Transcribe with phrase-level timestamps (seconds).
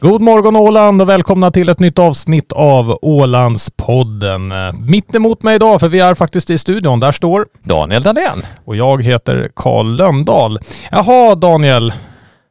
[0.00, 4.52] God morgon Åland och välkomna till ett nytt avsnitt av Ålandspodden.
[4.88, 8.42] Mitt emot mig idag, för vi är faktiskt i studion, där står Daniel Dahlén.
[8.64, 10.58] och jag heter Karl Löndahl.
[10.90, 11.92] Jaha Daniel,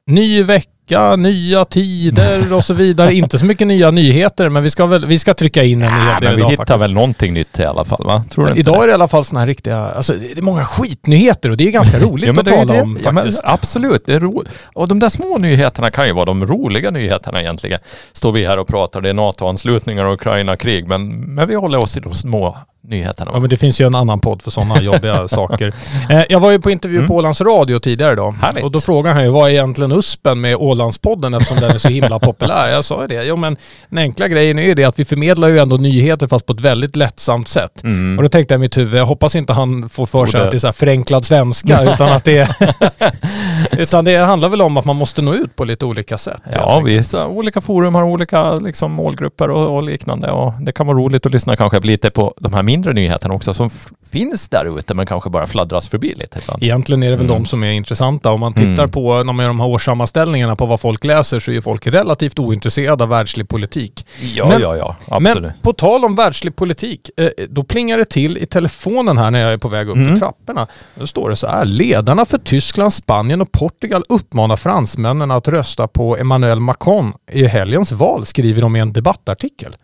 [0.07, 0.69] ny vecka,
[1.17, 3.13] nya tider och så vidare.
[3.13, 5.99] Inte så mycket nya nyheter, men vi ska, väl, vi ska trycka in en hel
[6.05, 6.83] del men vi idag hittar faktiskt.
[6.83, 8.23] väl någonting nytt i alla fall va?
[8.29, 8.83] Tror du inte Idag det?
[8.83, 11.67] är det i alla fall sådana här riktiga, alltså det är många skitnyheter och det
[11.67, 12.81] är ganska roligt Ja, att tala det.
[12.81, 13.41] om Ja, faktiskt.
[13.45, 14.43] absolut, det är ro...
[14.75, 17.79] Och de där små nyheterna kan ju vara de roliga nyheterna egentligen.
[18.13, 21.97] Står vi här och pratar, det är NATO-anslutningar och Ukraina-krig, men, men vi håller oss
[21.97, 23.31] i de små nyheterna.
[23.33, 25.73] Ja men det finns ju en annan podd för sådana jobbiga saker.
[26.09, 27.07] Eh, jag var ju på intervju Mm.
[27.07, 28.35] på Ålands Radio tidigare idag.
[28.41, 28.63] Härligt.
[28.63, 31.89] Och då frågade han ju vad är egentligen USPen med Ålandspodden eftersom den är så
[31.89, 32.67] himla populär.
[32.67, 33.23] Jag sa ju det.
[33.23, 33.57] Jo men
[33.89, 36.59] den enkla grejen är ju det att vi förmedlar ju ändå nyheter fast på ett
[36.59, 37.83] väldigt lättsamt sätt.
[37.83, 38.17] Mm.
[38.17, 40.51] Och då tänkte jag i mitt huvud, jag hoppas inte han får för sig att
[40.51, 42.49] det är så här förenklad svenska utan att det
[43.77, 46.41] Utan det handlar väl om att man måste nå ut på lite olika sätt.
[46.53, 50.31] Ja, vissa olika forum har olika liksom, målgrupper och, och liknande.
[50.31, 53.53] Och det kan vara roligt att lyssna kanske lite på de här mindre nyheterna också
[53.53, 53.69] som
[54.11, 56.63] finns där ute men kanske bara fladdras förbi lite ibland.
[56.63, 57.37] Egentligen är det väl Mm.
[57.41, 58.31] de som är intressanta.
[58.31, 58.89] Om man tittar Mm.
[58.89, 62.39] på när man gör de här årssammanställningarna på vad folk läser så är folk relativt
[62.39, 64.05] ointresserade av världslig politik.
[64.35, 65.41] Ja, Men- ja, ja, absolut.
[65.41, 69.39] Men på tal om världslig politik, eh, då plingar det till i telefonen här när
[69.39, 70.11] jag är på väg upp Mm.
[70.11, 70.67] för trapporna.
[70.95, 75.87] Då står det så här, ledarna för Tyskland, Spanien och Portugal uppmanar fransmännen att rösta
[75.87, 79.75] på Emmanuel Macron i helgens val, skriver de i en debattartikel.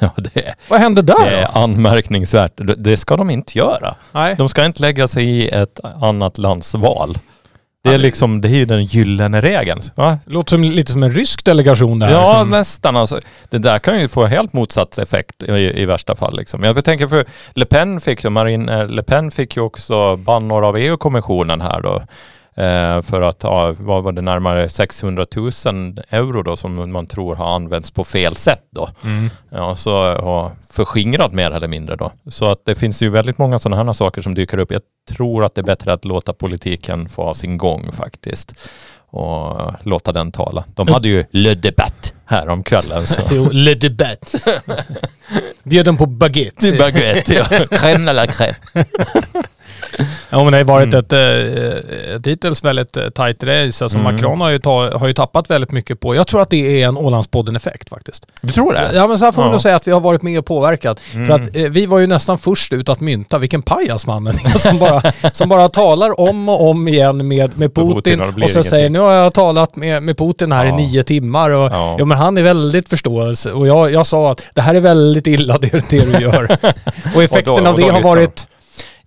[0.14, 0.54] ja, det är...
[0.68, 1.36] Vad hände där Det då?
[1.58, 2.52] är anmärkningsvärt.
[2.56, 3.94] Det- Det ska de inte göra.
[4.12, 4.34] Nej.
[4.38, 7.18] De ska inte lägga sig i ett annat lands val.
[7.82, 9.80] Det är det- liksom, det är ju den gyllene regeln.
[9.94, 10.18] Va?
[10.26, 12.10] Låter som, lite som en rysk delegation där.
[12.10, 12.96] Ja, som, nästan.
[12.96, 15.52] Alltså, det där kan ju få helt motsatt effekt i,
[15.82, 16.36] i värsta fall.
[16.36, 16.62] Liksom.
[16.64, 17.24] Jag tänker för
[17.54, 22.02] Le Pen fick ju, Marine Le Pen fick ju också bannor av EU-kommissionen här då.
[22.54, 25.50] Eh, för att, ja, vad var det, närmare 600 000
[26.10, 28.88] euro då som man tror har använts på fel sätt då.
[29.04, 29.30] Mm.
[29.50, 32.12] Ja, så har förskingrat mer eller mindre då.
[32.28, 34.72] Så att det finns ju väldigt många sådana här saker som dyker upp.
[34.72, 38.54] Jag tror att det är bättre att låta politiken få ha sin gång faktiskt.
[39.12, 40.64] Och låta den tala.
[40.74, 43.06] De hade ju Le Debatt här om kvällen.
[43.06, 43.22] Så.
[43.30, 44.34] Jo, Le Debat.
[45.62, 46.76] Bjöd på baguette.
[46.78, 47.44] Baguette, ja.
[47.70, 48.84] Crème la crème.
[50.30, 50.98] Ja men det har varit Mm.
[50.98, 53.84] ett, eh, ett hittills väldigt eh, tight race.
[53.84, 54.14] Alltså Mm.
[54.14, 56.88] Macron har ju, ta, har ju tappat väldigt mycket på, jag tror att det är
[56.88, 58.26] en Ålandspodden-effekt faktiskt.
[58.42, 58.90] Du tror det?
[58.94, 59.52] Ja men så här får man Ja.
[59.52, 61.00] nog säga att vi har varit med och påverkat.
[61.14, 61.26] Mm.
[61.26, 64.58] För att eh, vi var ju nästan först ut att mynta vilken pajas mannen är
[64.58, 65.02] som bara,
[65.32, 68.64] som bara talar om och om igen med, med Putin Putin och det ingenting.
[68.64, 70.76] säger nu har jag talat med, med Putin här i Ja.
[70.76, 71.96] nio timmar och Ja.
[71.98, 72.04] ja.
[72.04, 75.58] men han är väldigt förståelse och jag, jag sa att det här är väldigt illa
[75.58, 76.44] det, det du gör.
[77.14, 78.46] och effekten Och då- av och det då har lyssnar varit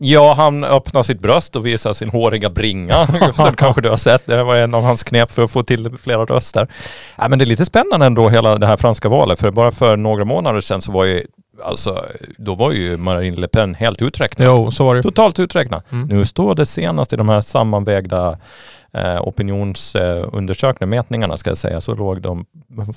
[0.05, 3.07] Ja, han öppnar sitt bröst och visar sin håriga bringa.
[3.35, 4.25] Sen kanske du har sett.
[4.25, 6.67] Det var en av hans knep för att få till flera röster.
[7.17, 9.39] Ja, men det är lite spännande ändå hela det här franska valet.
[9.39, 11.25] För bara för några månader sedan så var ju,
[11.63, 12.05] alltså,
[12.37, 14.47] då var ju Marine Le Pen helt uträknad.
[14.47, 15.03] Jo, så var det.
[15.03, 15.81] Totalt uträknad.
[15.91, 16.07] Mm.
[16.07, 18.37] Nu står det senast i de här sammanvägda
[18.93, 22.45] eh, opinionsundersökningarna, mätningarna ska jag säga, så låg de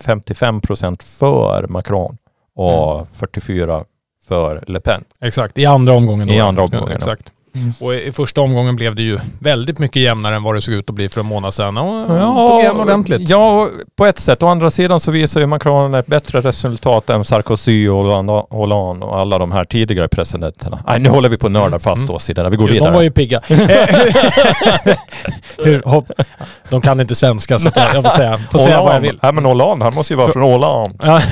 [0.01, 2.19] 55 procent för Macron
[2.55, 3.85] och 44
[4.29, 5.05] för Le Pen.
[5.21, 6.29] Exakt, i andra omgången.
[6.29, 6.35] Då.
[6.35, 7.33] I andra omgången, Ja, Exakt.
[7.81, 10.91] Och i första omgången blev det ju väldigt mycket jämnare än vad det såg ut
[10.91, 11.79] att bli för en månad sedan.
[11.79, 12.09] Och
[12.51, 13.29] tog igen ordentligt.
[13.29, 13.69] Ja,
[13.99, 14.43] på ett sätt.
[14.43, 19.07] Å andra sidan så visar ju Macron ett bättre resultat än Sarkozy och Hollande- Hollande
[19.07, 20.79] och alla de här tidigare presidenterna.
[20.87, 22.15] Nej, nu håller vi på att nörda fast Mm.
[22.15, 22.49] oss i det.
[22.51, 22.91] Vi går Jo, vidare.
[22.91, 23.41] de var ju pigga.
[25.65, 26.11] Hur, hopp,
[26.71, 29.19] de kan inte svenska så jag, får säga, får säga vad jag vill.
[29.23, 31.01] Nej men Hollande, han måste ju vara från Åland.
[31.03, 31.21] Ja.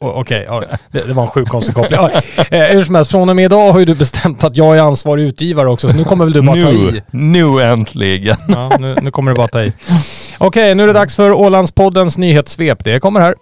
[0.00, 2.00] O- Okej, ja, det, det var en sjukt konstig koppling.
[2.02, 2.10] Ja,
[2.50, 4.82] eh, hur som helst, från och med idag har ju du bestämt att jag är
[4.82, 7.02] ansvarig utgivare också, så nu kommer väl du bara ta Nu, i.
[7.10, 8.36] nu äntligen.
[8.48, 9.72] Ja, nu, nu kommer du bara ta i.
[10.38, 12.84] Okej, nu är det dags för Ålandspoddens nyhetssvep.
[12.84, 13.34] Det kommer här.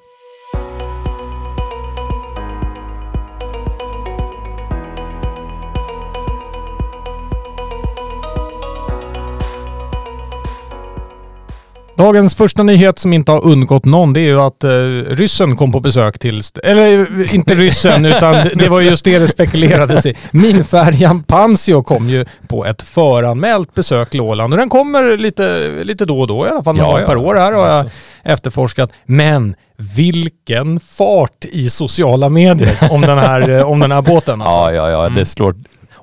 [11.97, 14.71] Dagens första nyhet som inte har undgått någon, det är ju att eh,
[15.17, 16.43] ryssen kom på besök till...
[16.63, 20.15] Eller eh, inte ryssen, utan det- var just det det spekulerades i.
[20.31, 26.05] Minfärjan Pansio kom ju på ett föranmält besök till Åland och den kommer lite, lite
[26.05, 27.07] då och då, i alla fall Ja, ja.
[27.07, 27.97] per år här har jag Alltså.
[28.23, 28.91] efterforskat.
[29.07, 29.55] Men
[29.95, 34.61] vilken fart i sociala medier om den här, eh, om den här båten alltså.
[34.61, 35.09] Ja, ja, ja.
[35.09, 35.55] Det slår...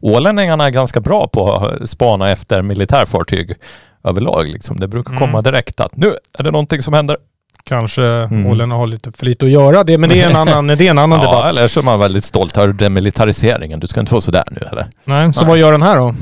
[0.03, 3.53] Ålänningarna är ganska bra på att spana efter militärfartyg
[4.03, 4.47] överlag.
[4.47, 4.79] Liksom.
[4.79, 5.43] Det brukar komma Mm.
[5.43, 7.17] direkt att nu är det någonting som händer.
[7.65, 8.45] Kanske Mm.
[8.45, 10.89] Åländarna har lite för lite att göra det, men det är en annan, det är
[10.89, 11.49] en annan Ja, debatt.
[11.49, 13.79] eller så är man väldigt stolt över demilitariseringen.
[13.79, 14.85] Du ska inte vara sådär nu eller?
[15.03, 15.49] Nej, så Nej.
[15.49, 16.13] vad gör den här då?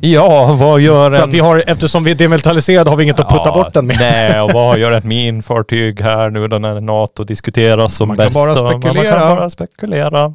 [0.00, 1.22] Ja, vad gör För en...
[1.22, 3.96] att vi har, eftersom vi är demilitariserade har vi inget att putta bort den med.
[4.00, 8.34] Nej, och vad gör ett minfartyg här nu då när NATO diskuteras som Man bäst?
[8.36, 10.34] Man kan bara spekulera.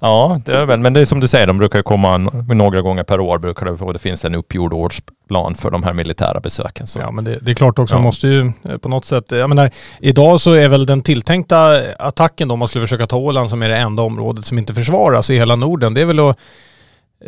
[0.00, 2.16] Ja, det är väl, men det är som du säger, de brukar komma
[2.54, 5.92] några gånger per år brukar det, och det finns en uppgjord årsplan för de här
[5.94, 6.86] militära besöken.
[6.86, 6.98] Så.
[6.98, 8.00] Ja men det, det är klart också, Ja.
[8.00, 9.70] måste ju eh, på något sätt, jag menar
[10.00, 13.62] idag så är väl den tilltänkta attacken då om man skulle försöka ta Åland som
[13.62, 16.38] är det enda området som inte försvaras i hela Norden, det är väl att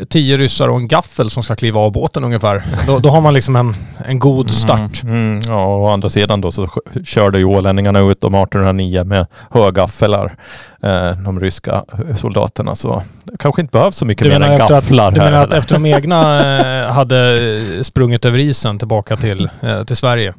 [0.09, 2.63] tio ryssar och en gaffel som ska kliva av båten ungefär.
[2.87, 3.75] Då, då har man liksom en,
[4.07, 5.03] en god start.
[5.03, 6.69] Mm, mm, ja, och å andra sidan då så
[7.05, 10.37] körde ju ålänningarna ut dem 1809 med högaffelar,
[10.83, 11.85] eh, de ryska
[12.17, 12.75] soldaterna.
[12.75, 15.31] Så det kanske inte behövs så mycket Du mer än gafflar att, du här.
[15.31, 15.59] menar att eller?
[15.59, 16.41] efter de egna
[16.87, 20.35] eh, hade sprungit över isen tillbaka till, eh, till Sverige?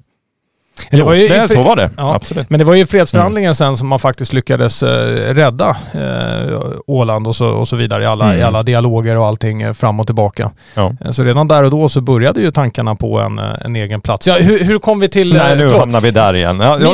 [0.91, 2.15] Det var ju det, så var det, Ja.
[2.15, 2.49] absolut.
[2.49, 7.35] Men det var ju fredsförhandlingen sen som man faktiskt lyckades eh, rädda eh, Åland och
[7.35, 8.39] så, och så vidare i alla, Mm.
[8.39, 10.51] i alla dialoger och allting eh, fram och tillbaka.
[10.73, 10.93] Ja.
[11.05, 14.27] Eh, Så redan där och då så började ju tankarna på en, en egen plats.
[14.27, 15.33] Ja, hur, hur kom vi till...
[15.33, 15.79] Nej, nu förlåt.
[15.79, 16.59] hamnar vi där igen.
[16.59, 16.87] Ja, Min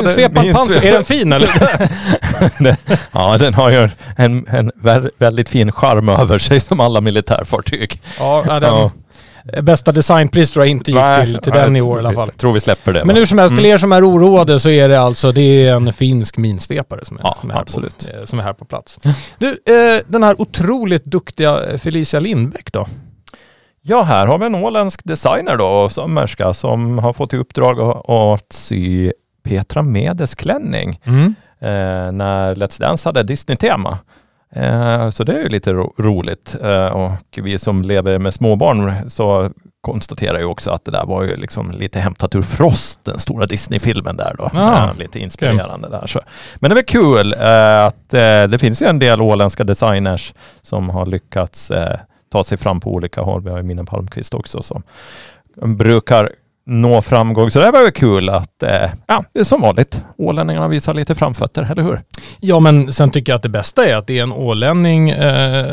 [0.44, 1.48] min pansar, är den fin eller?
[2.64, 2.76] Det-
[3.12, 8.00] ja, den har ju en, en vä- väldigt fin charm över sig som alla militärfartyg.
[8.18, 8.90] ja, den.
[9.62, 12.28] Bästa designpris tror jag inte gick till, till den i år i alla fall.
[12.28, 13.04] Jag tror vi släpper det.
[13.04, 13.18] Men va?
[13.18, 13.74] hur som helst, till Mm.
[13.74, 17.20] er som är oroade så är det alltså det är en finsk minsvepare som är,
[17.24, 18.06] Ja, som är, här, absolut.
[18.12, 18.98] På, eh, som är här på plats.
[19.38, 22.86] Du, eh, den här otroligt duktiga Felicia Lindbäck då?
[23.82, 28.52] Ja, här har vi en åländsk designer då, sömmerska, som har fått i uppdrag att,
[28.52, 29.12] sy
[29.44, 31.00] Petra Medes klänning
[31.60, 33.98] eh, när Let's Dance hade Disney-tema.
[34.56, 36.56] Eh, så det är ju lite ro- roligt.
[36.62, 37.10] Eh, och
[37.42, 39.50] vi som lever med småbarn så
[39.80, 43.46] konstaterar ju också att det där var ju liksom lite hämtat ur Frost, den stora
[43.46, 44.50] Disney-filmen där då.
[44.54, 46.06] Ah, Eh, lite inspirerande där.
[46.06, 46.20] Så.
[46.56, 48.10] Men det är väl kul att
[48.50, 51.72] det finns ju en del åländska designers som har lyckats
[52.32, 53.42] ta sig fram på olika håll.
[53.42, 54.82] Vi har ju Mina Palmqvist också som
[55.76, 56.30] brukar
[56.66, 57.50] nå framgång.
[57.50, 58.70] Så det var ju kul att, eh,
[59.06, 60.02] ja, det är som vanligt.
[60.18, 62.00] Ålänningarna visar lite framfötter, eller hur?
[62.40, 65.66] Ja men sen tycker jag att det bästa är att det är en ålänning, eh,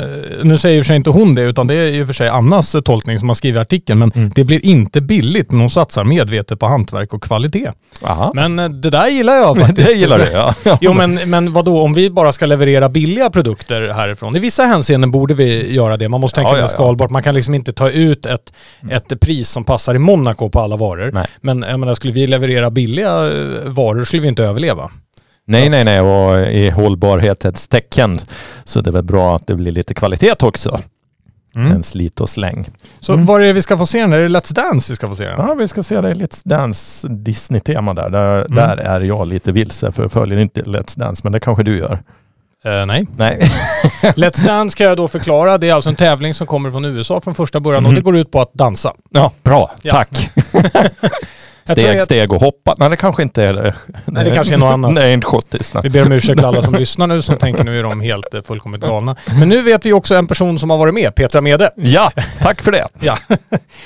[0.43, 2.13] nu säger i och för sig inte hon det utan det är i och för
[2.13, 4.29] sig Annas tolkning som har skrivit artikeln men Mm.
[4.35, 7.69] det blir inte billigt men hon satsar medvetet på hantverk och kvalitet.
[8.03, 8.31] Aha.
[8.35, 9.87] Men eh, det där gillar jag faktiskt.
[9.87, 10.53] Det gillar du, ja.
[10.81, 14.35] Jo men, men vadå, om vi bara ska leverera billiga produkter härifrån.
[14.35, 16.09] I vissa hänseenden borde vi göra det.
[16.09, 16.67] Man måste tänka Ja, ja, ja.
[16.67, 17.09] skalbart.
[17.11, 18.53] Man kan liksom inte ta ut ett,
[18.91, 21.11] ett pris som passar i Monaco på alla varor.
[21.13, 21.25] Nej.
[21.41, 24.91] Men jag menar, skulle vi leverera billiga eh, varor skulle vi inte överleva.
[25.45, 26.01] Nej, nej, nej.
[26.01, 28.19] Och i hållbarhetens tecken
[28.63, 30.79] så det är väl bra att det blir lite kvalitet också.
[31.55, 32.67] En slit och släng.
[32.99, 33.25] Så Mm.
[33.25, 33.99] vad är det vi ska få se?
[33.99, 35.23] Är det Let's Dance vi ska få se?
[35.23, 38.09] Ja, vi ska se det Let's Dance Disney-tema där.
[38.09, 38.55] Där, Mm.
[38.55, 41.77] där är jag lite vilse för jag följer inte Let's Dance, men det kanske du
[41.77, 41.99] gör.
[42.65, 43.07] Eh, nej.
[43.17, 43.39] Nej.
[44.01, 45.57] Let's Dance kan jag då förklara.
[45.57, 47.95] Det är alltså en tävling som kommer från USA från första början och Mhm.
[47.95, 48.93] det går ut på att dansa.
[49.09, 49.71] Ja, bra.
[49.81, 49.93] Ja.
[49.93, 50.29] Tack.
[51.65, 52.75] Steg, steg och hoppa.
[52.77, 53.75] Nej, det kanske inte är...
[54.05, 54.93] Nej, det kanske är något annat.
[54.93, 55.73] Nej, inte schottiskt.
[55.73, 55.83] nej.
[55.83, 58.33] Vi ber om ursäkt till alla som lyssnar nu som tänker nu är de helt
[58.33, 59.15] eh, fullkomligt galna.
[59.39, 61.71] Men nu vet vi också en person som har varit med, Petra Mede.
[61.75, 62.11] Ja,
[62.41, 62.87] tack för det.
[63.01, 63.17] Ja.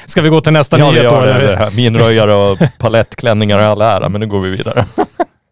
[0.05, 1.21] Ska vi gå till nästa Ja, nyhet då?
[1.21, 1.71] det, det här.
[1.75, 4.85] Minröjare och palettklänningar och all ära, men nu går vi vidare.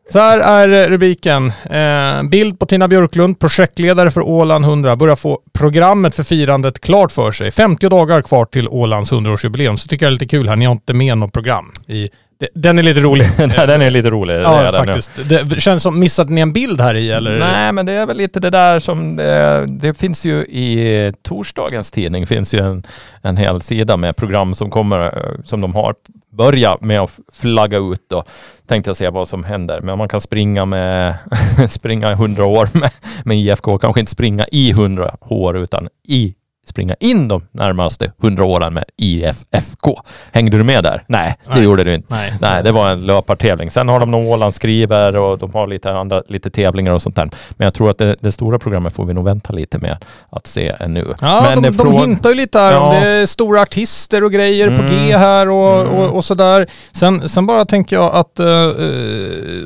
[0.09, 1.51] Så här är eh, rubriken.
[1.69, 7.11] Eh, bild på Tina Björklund, projektledare för Åland 100, börjar få programmet för firandet klart
[7.11, 7.51] för sig.
[7.51, 9.75] 50 dagar kvar till Ålands 100-årsjubileum.
[9.75, 10.55] Så tycker jag det är lite kul här.
[10.55, 11.71] Ni har inte med något program.
[11.87, 12.09] I,
[12.53, 13.27] den är lite rolig.
[13.37, 14.35] Den är lite rolig.
[14.35, 15.11] ja, faktiskt.
[15.29, 17.39] Det känns som, missade ni en bild här i eller?
[17.39, 21.91] Nej, men det är väl lite det där som det, det finns ju i torsdagens
[21.91, 22.83] tidning finns ju en,
[23.21, 25.95] en hel sida med program som kommer, eh, som de har
[26.31, 28.23] börjat med att flagga ut då.
[28.67, 29.81] Tänkte jag se vad som händer.
[29.81, 31.15] Men man kan springa med,
[31.69, 32.91] springa i 100 år med,
[33.25, 33.77] med IFK.
[33.77, 36.35] Kanske inte springa i 100 år utan i
[36.65, 40.01] springa in de närmaste 100 åren med IFFK.
[40.31, 41.03] Hängde du med där?
[41.07, 41.63] Nej, det Nej.
[41.63, 42.13] gjorde du inte.
[42.13, 42.33] Nej.
[42.41, 43.71] Nej, det var en löpartävling.
[43.71, 47.29] Sen har de någon Ålandsskriver och de har lite andra, lite tävlingar och sånt där.
[47.57, 49.97] Men jag tror att det, det stora programmet får vi nog vänta lite med
[50.29, 51.13] att se ännu.
[51.21, 52.79] Ja, Men de, det de hintar ju lite här Ja.
[52.79, 55.07] om det är stora artister och grejer på Mm.
[55.07, 55.93] G här och, Mm.
[55.93, 56.67] och, och sådär.
[56.91, 58.45] Sen, sen bara tänker jag att eh,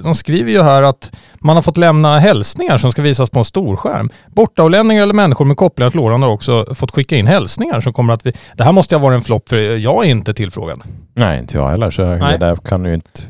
[0.03, 3.45] de skriver ju här att man har fått lämna hälsningar som ska visas på en
[3.45, 4.09] storskärm.
[4.27, 8.13] Bortaolänningar eller människor med kopplingar till Åland har också fått skicka in hälsningar som kommer
[8.13, 8.33] att vi...
[8.53, 10.81] Det här måste ha varit en flopp för jag är inte tillfrågad.
[11.13, 11.91] Nej, inte jag heller.
[11.91, 12.31] Så Nej.
[12.31, 13.21] det där kan ju inte...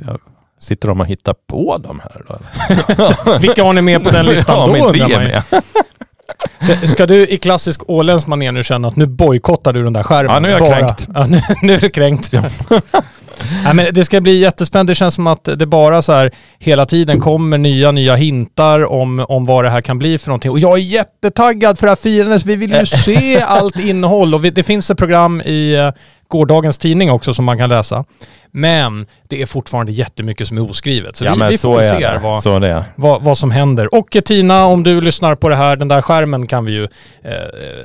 [0.59, 3.37] Sitter de och hittar på de här då?
[3.39, 6.87] Vilka har ni med på den listan ja, då undrar man ju.
[6.87, 10.33] Ska du i klassisk åländsk manér nu känna att nu bojkottar du den där skärmen?
[10.33, 11.07] Ja, nu är jag Bara- kränkt.
[11.13, 12.33] Ja, nu, nu är du kränkt.
[13.63, 14.91] Nej, men det ska bli jättespännande.
[14.91, 19.25] Det känns som att det bara så här hela tiden kommer nya, nya hintar om,
[19.29, 20.51] om vad det här kan bli för någonting.
[20.51, 22.45] Och jag är jättetaggad för det här firandet.
[22.45, 25.91] Vi vill ju se allt innehåll och vi, det finns ett program i uh,
[26.31, 28.05] gårdagens tidning också som man kan läsa.
[28.51, 31.15] Men det är fortfarande jättemycket som är oskrivet.
[31.15, 32.83] Så ja, vi, vi får se vad, är.
[32.95, 33.95] vad, vad som händer.
[33.95, 36.83] Och eh, Tina, om du lyssnar på det här, den där skärmen kan vi ju
[36.83, 37.31] eh,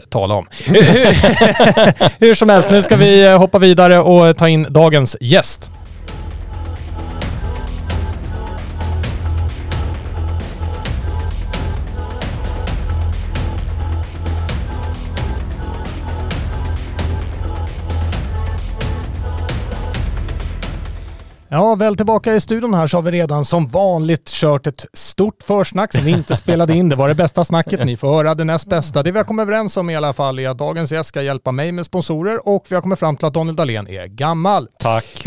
[0.09, 0.47] tala om.
[2.19, 5.71] Hur som helst, nu ska vi eh, hoppa vidare och ta in dagens gäst.
[21.55, 25.43] Ja, väl tillbaka i studion här så har vi redan som vanligt kört ett stort
[25.43, 26.89] försnack som vi inte spelade in.
[26.89, 27.85] Det var det bästa snacket.
[27.85, 29.03] Ni får höra det näst bästa.
[29.03, 31.53] Det vi har kommit överens om i alla fall är att dagens gäst ska hjälpa
[31.53, 34.69] mig med sponsorer och vi har kommit fram till att Daniel Dahlén är gammal.
[34.79, 35.27] Tack.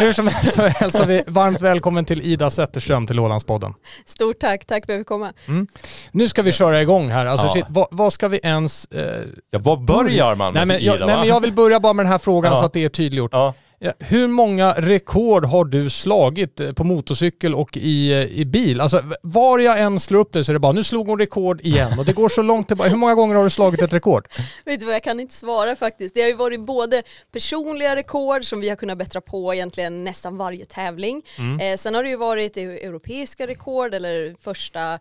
[0.00, 3.74] Hur som helst så hälsar vi varmt välkommen till Ida Zetterström till Ålandspodden.
[4.06, 5.32] Stort tack, tack för att vi komma.
[5.48, 5.66] Mm.
[6.12, 7.26] Nu ska vi köra igång här.
[7.26, 7.52] Alltså, Ja.
[7.52, 8.84] shit, vad, vad ska vi ens...
[8.84, 11.80] Eh, Ja, var börjar man nej, med men jag, Ida, nej men jag vill börja
[11.80, 12.58] bara med den här frågan Ja.
[12.58, 13.30] så att det är tydliggjort.
[13.32, 13.54] Ja.
[13.82, 18.80] Ja, hur många rekord har du slagit eh, på motorcykel och i, eh, i bil?
[18.80, 21.60] Alltså var jag än slår upp det så är det bara nu slog hon rekord
[21.60, 22.90] igen och det går så långt tillbaka.
[22.90, 24.28] Hur många gånger har du slagit ett rekord?
[24.64, 26.14] Vet du vad, jag kan inte svara faktiskt.
[26.14, 30.36] Det har ju varit både personliga rekord som vi har kunnat bättra på egentligen nästan
[30.36, 31.22] varje tävling.
[31.60, 34.98] Eh, sen har det ju varit europeiska rekord eller första,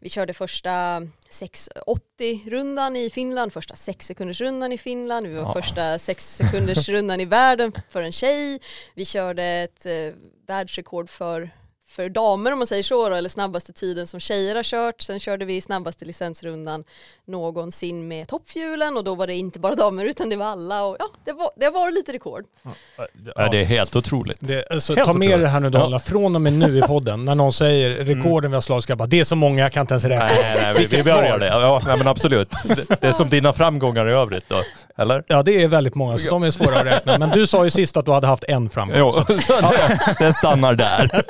[0.00, 0.70] vi körde första
[1.30, 5.52] 6.80-rundan i Finland, första 6 sekunders rundan i Finland, vi var Ja.
[5.52, 8.60] första 6 sekunders rundan i världen för en tjej.
[8.94, 10.14] Vi körde ett eh,
[10.46, 11.50] världsrekord för
[11.90, 15.00] för damer om man säger så då, eller snabbaste tiden som tjejer har kört.
[15.02, 16.84] Sen körde vi snabbaste licensrundan
[17.26, 20.96] någonsin med toppfjulen och då var det inte bara damer utan det var alla och
[20.98, 22.44] ja, det var, det var lite rekord.
[23.36, 24.38] Ja, det är helt otroligt.
[24.40, 25.44] Det, alltså, Helt ta med otroligt.
[25.44, 28.54] det här nu Daniel, från och med nu i podden, när någon säger rekorden vi
[28.54, 30.26] har slagit, ska bara, det är så många, jag kan inte ens räkna.
[30.26, 31.46] Nej, nej, vi, vi börjar det.
[31.46, 32.50] Ja, nej, men absolut.
[32.64, 34.56] Det, det är som dina framgångar i övrigt då,
[34.96, 35.24] eller?
[35.26, 37.18] Ja det är väldigt många, så de är svåra att räkna.
[37.18, 38.98] Men du sa ju sist att du hade haft en framgång.
[38.98, 39.24] Jo, så
[40.18, 41.24] det stannar där.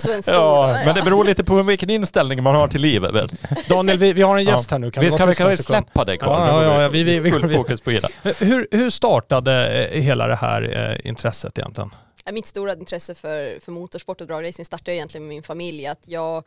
[0.00, 0.34] Så en stor.
[0.34, 3.30] Ja, men det beror lite på vilken inställning man har till livet.
[3.68, 4.90] Daniel, vi, vi har en gäst här nu.
[4.90, 6.48] Kan vi ska vi kan vi släppa det Carl?
[6.48, 8.08] Ja, ja, ja, vi- vi- vi Full fokus på Ida.
[8.40, 11.90] Hur, hur startade eh, hela det här eh, intresset egentligen?
[12.32, 15.86] Mitt stora intresse för, för motorsport och dragracing startade egentligen med min familj.
[15.86, 16.44] Att jag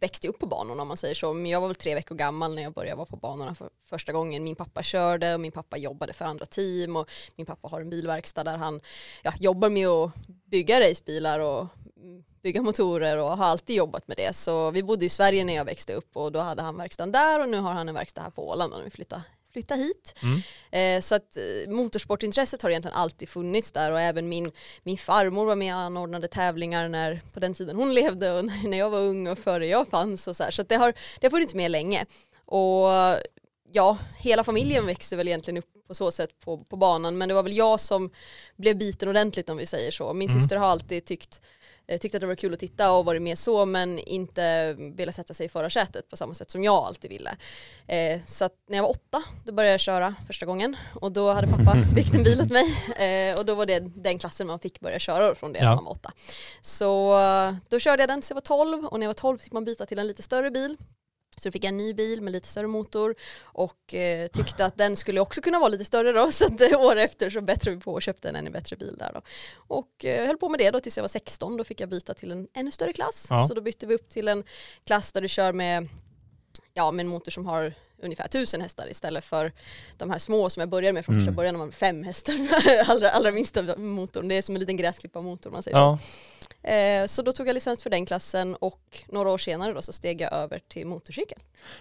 [0.00, 1.32] växte upp på banorna om man säger så.
[1.32, 4.12] Men jag var väl tre veckor gammal när jag började vara på banorna för första
[4.12, 4.44] gången.
[4.44, 7.90] Min pappa körde och min pappa jobbade för andra team och min pappa har en
[7.90, 8.80] bilverkstad där han
[9.22, 10.10] ja, jobbar med att
[10.50, 11.66] bygga racebilar och
[12.46, 14.36] bygga motorer och har alltid jobbat med det.
[14.36, 17.40] Så vi bodde i Sverige när jag växte upp och då hade han verkstaden där
[17.40, 19.22] och nu har han en verkstad här på Åland och vi flyttade
[19.52, 20.14] flytta hit.
[20.70, 24.50] Eh, så att eh, motorsportintresset har egentligen alltid funnits där och även min,
[24.82, 28.78] min farmor var med och anordnade tävlingar när, på den tiden hon levde och när
[28.78, 30.50] jag var ung och före jag fanns och så här.
[30.50, 32.06] Så det har, det har funnits med länge.
[32.44, 32.88] Och
[33.72, 37.34] ja, hela familjen växte väl egentligen upp på så sätt på, på banan men det
[37.34, 38.10] var väl jag som
[38.56, 40.12] blev biten ordentligt om vi säger så.
[40.12, 41.40] Min syster har alltid tyckt
[41.88, 45.14] eh, tyckte att det var kul att titta och varit med så men inte velat
[45.14, 47.36] sätta sig i förarsätet på samma sätt som jag alltid ville.
[47.86, 51.46] Eh, så när jag var åtta då började jag köra första gången och då hade
[51.46, 52.64] pappa byggt en bil åt mig
[53.30, 55.68] eh, och då var det den klassen man fick börja köra från det Ja.
[55.68, 56.12] när man var åtta.
[56.60, 59.38] Så eh, då körde jag den tills jag var 12 och när jag var 12
[59.38, 60.76] fick man byta till en lite större bil.
[61.40, 64.96] Så fick jag en ny bil med lite större motor och eh, tyckte att den
[64.96, 67.82] skulle också kunna vara lite större då så att eh, år efter så bättrade vi
[67.82, 69.22] på och köpte en ännu bättre bil där då.
[69.56, 72.14] Och eh, höll på med det då tills jag var 16, då fick jag byta
[72.14, 73.26] till en ännu större klass.
[73.30, 73.48] Ja.
[73.48, 74.44] Så då bytte vi upp till en
[74.84, 75.88] klass där du kör med,
[76.74, 79.52] ja, med en motor som har ungefär 1000 hästar istället för
[79.96, 82.34] de här små som jag började med från första början när man var fem hästar,
[82.90, 84.28] allra, allra minsta motorn.
[84.28, 85.98] Det är som en liten gräsklipparmotor om man säger så.
[86.66, 89.92] Eh, så då tog jag licens för den klassen och några år senare då så
[89.92, 91.38] steg jag över till motorcykel.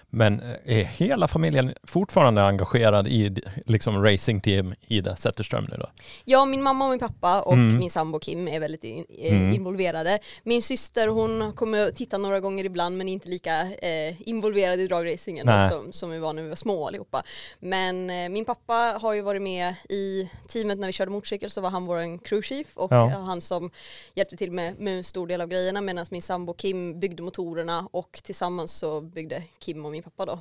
[0.09, 5.89] Men eh, är hela familjen fortfarande engagerad i liksom racingteam Ida Zetterström nu då?
[6.25, 7.77] Ja, min mamma och min pappa och Mm.
[7.77, 9.53] min sambo Kim är väldigt in, eh, Mm.
[9.53, 10.19] involverade.
[10.43, 15.45] Min syster hon kommer titta några gånger ibland men inte lika eh, involverad i dragracingen
[15.47, 17.23] då, som, som vi var när vi var små allihopa.
[17.59, 21.61] Men eh, min pappa har ju varit med i teamet när vi körde motorcykel så
[21.61, 23.07] var han vår crew chief och Ja.
[23.09, 23.71] han som
[24.13, 27.87] hjälpte till med, med en stor del av grejerna medan min sambo Kim byggde motorerna
[27.91, 30.39] och tillsammans så byggde Kim och min pappa då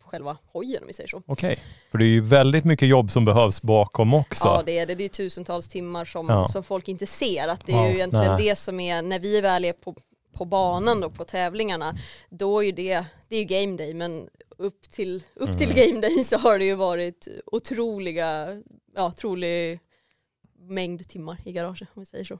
[0.00, 1.22] själva hojen om vi säger så.
[1.26, 1.58] Okej.
[1.90, 4.48] För det är ju väldigt mycket jobb som behövs bakom också.
[4.48, 6.44] Ja det är det, det är tusentals timmar som, Ja.
[6.44, 7.48] som folk inte ser.
[7.48, 8.44] Att det är Ja, ju egentligen nej.
[8.48, 9.96] det som är, när vi väl är på,
[10.32, 11.94] på banan då på tävlingarna,
[12.30, 15.86] då är ju det, det är ju game day men upp till, upp till Mm.
[15.88, 18.46] game day så har det ju varit otroliga,
[18.94, 19.80] ja otrolig
[20.68, 22.38] mängd timmar i garaget om vi säger så.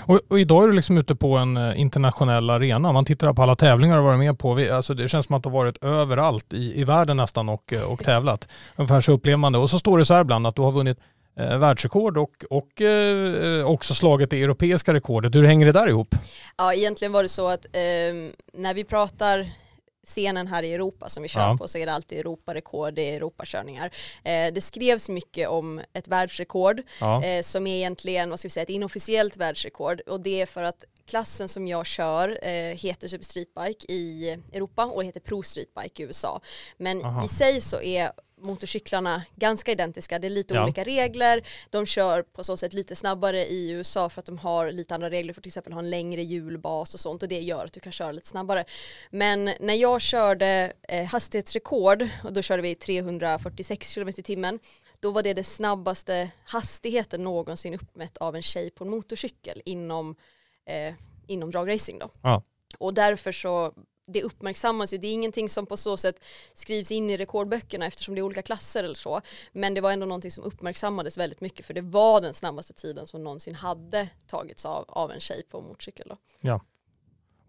[0.00, 2.92] Och, och idag är du liksom ute på en eh, internationell arena.
[2.92, 4.54] Man tittar på alla tävlingar du har varit med på.
[4.54, 7.72] Vi, alltså det känns som att du har varit överallt i, i världen nästan och,
[7.72, 8.48] eh, och tävlat.
[8.76, 9.58] Ungefär så upplever man det.
[9.58, 10.98] Och så står det så här ibland att du har vunnit
[11.38, 15.34] eh, världsrekord och, och eh, också slagit det europeiska rekordet.
[15.34, 16.14] Hur hänger det där ihop?
[16.56, 17.80] Ja, egentligen var det så att eh,
[18.52, 19.46] när vi pratar
[20.06, 21.56] scenen här i Europa som vi kör Ja.
[21.56, 23.86] på så är det alltid Europarekord, det är Europakörningar.
[24.24, 27.24] Eh, det skrevs mycket om ett världsrekord Ja.
[27.24, 30.62] eh, som är egentligen, vad ska vi säga, ett inofficiellt världsrekord och det är för
[30.62, 36.02] att klassen som jag kör eh, heter Super Streetbike i Europa och heter Pro Streetbike
[36.02, 36.40] i USA.
[36.76, 37.24] Men Aha.
[37.24, 40.64] i sig så är motorcyklarna ganska identiska, det är lite Ja.
[40.64, 44.72] olika regler, de kör på så sätt lite snabbare i USA för att de har
[44.72, 47.64] lite andra regler för till exempel ha en längre hjulbas och sånt och det gör
[47.66, 48.64] att du kan köra lite snabbare.
[49.10, 54.58] Men när jag körde eh, hastighetsrekord och då körde vi 346 km i timmen
[55.00, 60.16] då var det det snabbaste hastigheten någonsin uppmätt av en tjej på en motorcykel inom,
[60.66, 60.94] eh,
[61.26, 62.10] inom dragracing då.
[62.22, 62.42] Ja.
[62.78, 63.72] Och därför så
[64.12, 66.24] det uppmärksammas ju, det är ingenting som på så sätt
[66.54, 69.20] skrivs in i rekordböckerna eftersom det är olika klasser eller så.
[69.52, 73.06] Men det var ändå någonting som uppmärksammades väldigt mycket för det var den snabbaste tiden
[73.06, 76.06] som någonsin hade tagits av, av en tjej på motorcykel.
[76.08, 76.16] Då.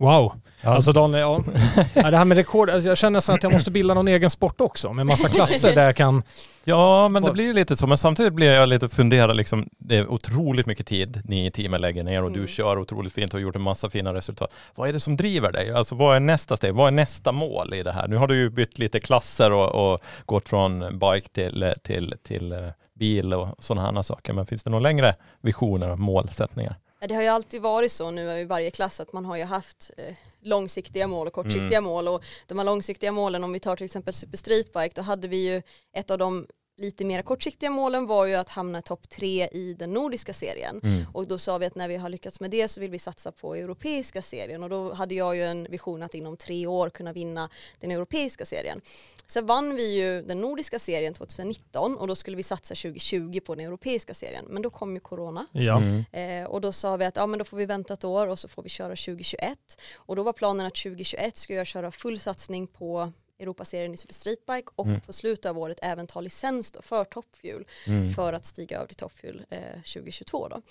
[0.02, 0.34] Wow.
[0.62, 0.70] Ja.
[0.70, 1.44] Alltså Daniel, ja.
[1.94, 4.30] ja, det här med rekord, alltså jag känner nästan att jag måste bilda någon egen
[4.30, 6.24] sport också med massa klasser där jag kan...
[6.64, 7.88] Ja, men det blir ju lite så.
[7.88, 9.70] Men samtidigt blir jag lite funderad liksom.
[9.78, 12.42] Det är otroligt mycket tid ni i teamet lägger ner och Mm.
[12.42, 14.54] du kör otroligt fint och har gjort en massa fina resultat.
[14.76, 15.72] Vad är det som driver dig?
[15.72, 16.74] Alltså vad är nästa steg?
[16.74, 18.08] Vad är nästa mål i det här?
[18.08, 22.52] Nu har du ju bytt lite klasser och, och gått från bike till, till, till
[22.52, 22.60] eh,
[22.94, 24.34] bil och sådana här saker.
[24.34, 26.76] Men finns det några längre visioner och målsättningar?
[27.08, 29.92] Det har ju alltid varit så nu i varje klass att man har ju haft
[29.98, 33.86] eh, långsiktiga mål och kortsiktiga mål och de här långsiktiga målen om vi tar till
[33.86, 35.62] exempel Super Streetbike då hade vi ju
[35.94, 36.48] ett av de
[36.82, 40.80] lite mer kortsiktiga målen var ju att hamna i topp tre i den nordiska serien
[40.84, 41.06] Mm.
[41.14, 43.32] och då sa vi att när vi har lyckats med det så vill vi satsa
[43.32, 47.14] på europeiska serien och då hade jag ju en vision att inom tre år kunna
[47.14, 48.82] vinna den europeiska serien.
[49.28, 53.56] Sen vann vi ju den nordiska serien 2019 och då skulle vi satsa 2020 på
[53.56, 55.78] den europeiska serien men då kom ju corona Ja.
[55.82, 56.06] Mm.
[56.44, 58.40] Eh, och då sa vi att ja, men då får vi vänta ett år och
[58.40, 59.58] så får vi köra 2021.
[59.96, 64.14] Och då var planen att 2021 skulle jag köra full satsning på Europaserien i Super
[64.14, 65.02] Streetbike och Mm.
[65.02, 68.14] på slutet av året även ta licens då för toppfuel Mm.
[68.14, 70.62] för att stiga över till toppfuel eh, 2022 då.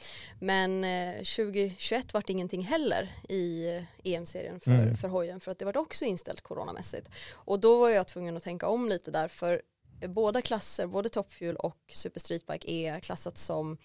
[0.40, 4.96] Men eh, 2021 vart ingenting heller i eh, EM-serien för, Mm.
[4.96, 7.08] för hojen för att det var också inställt coronamässigt.
[7.32, 9.62] Och då var jag tvungen att tänka om lite där för
[10.08, 13.76] båda klasser, både toppfuel och Super Streetbike är klassat som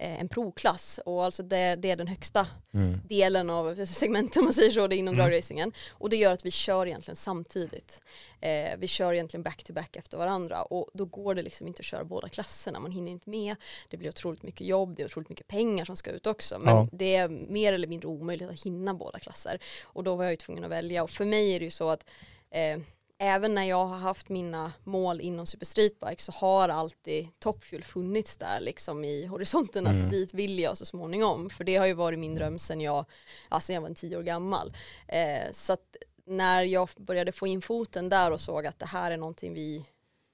[0.00, 3.00] en provklass och alltså det, det är den högsta Mm.
[3.08, 5.26] delen av segmentet om man säger så, det inom Mm.
[5.26, 5.72] dragracingen.
[5.92, 8.00] Och det gör att vi kör egentligen samtidigt.
[8.40, 11.80] Eh, vi kör egentligen back to back efter varandra och då går det liksom inte
[11.80, 13.56] att köra båda klasserna, man hinner inte med,
[13.88, 16.58] det blir otroligt mycket jobb, det är otroligt mycket pengar som ska ut också.
[16.58, 16.88] Men Ja.
[16.92, 19.58] det är mer eller mindre omöjligt att hinna båda klasser.
[19.82, 21.90] Och då var jag ju tvungen att välja och för mig är det ju så
[21.90, 22.04] att
[22.50, 22.78] eh,
[23.20, 28.36] Även när jag har haft mina mål inom Super Streetbike så har alltid Topfuel funnits
[28.36, 30.04] där liksom i horisonten Mm.
[30.04, 31.50] att dit vill jag så småningom.
[31.50, 33.04] För det har ju varit min dröm sedan jag,
[33.50, 34.72] ja, sedan jag var tio år gammal.
[35.08, 39.10] Eh, så att när jag började få in foten där och såg att det här
[39.10, 39.84] är någonting vi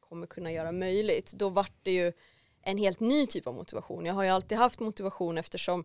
[0.00, 2.12] kommer kunna göra möjligt, då vart det ju
[2.62, 4.04] en helt ny typ av motivation.
[4.06, 5.84] Jag har ju alltid haft motivation eftersom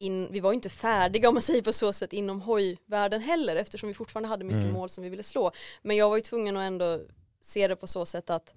[0.00, 3.56] in, vi var ju inte färdiga om man säger på så sätt inom hojvärlden heller
[3.56, 4.72] eftersom vi fortfarande hade mycket Mm.
[4.72, 5.52] mål som vi ville slå.
[5.82, 7.00] Men jag var ju tvungen att ändå
[7.40, 8.54] se det på så sätt att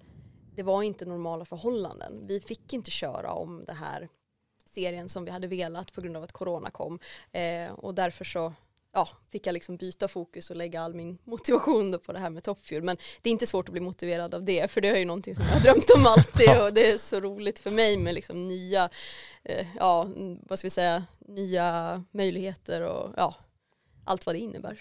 [0.56, 2.26] det var inte normala förhållanden.
[2.26, 4.08] Vi fick inte köra om det här
[4.64, 6.98] serien som vi hade velat på grund av att corona kom.
[7.32, 8.52] Eh, och därför så
[8.94, 12.42] ja, fick jag liksom byta fokus och lägga all min motivation på det här med
[12.42, 12.82] toppfuel.
[12.82, 15.34] Men det är inte svårt att bli motiverad av det för det är ju någonting
[15.34, 18.48] som jag har drömt om alltid och det är så roligt för mig med liksom
[18.48, 18.88] nya,
[19.44, 20.08] eh, ja
[20.42, 23.34] vad ska vi säga, nya möjligheter och ja,
[24.04, 24.76] allt vad det innebär.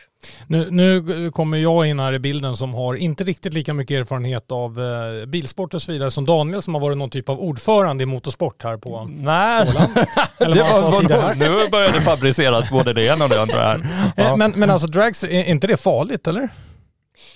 [0.47, 4.51] Nu, nu kommer jag in här i bilden som har inte riktigt lika mycket erfarenhet
[4.51, 8.03] av eh, bilsport och så vidare som Daniel som har varit någon typ av ordförande
[8.03, 9.67] i motorsport här på Nej,
[10.37, 11.35] Eller det var, tidigare.
[11.35, 13.79] nu börjar det fabriceras både det ena och det andra här.
[14.17, 14.35] Eh, Ja.
[14.35, 16.49] Men, men alltså drags, är inte det farligt eller?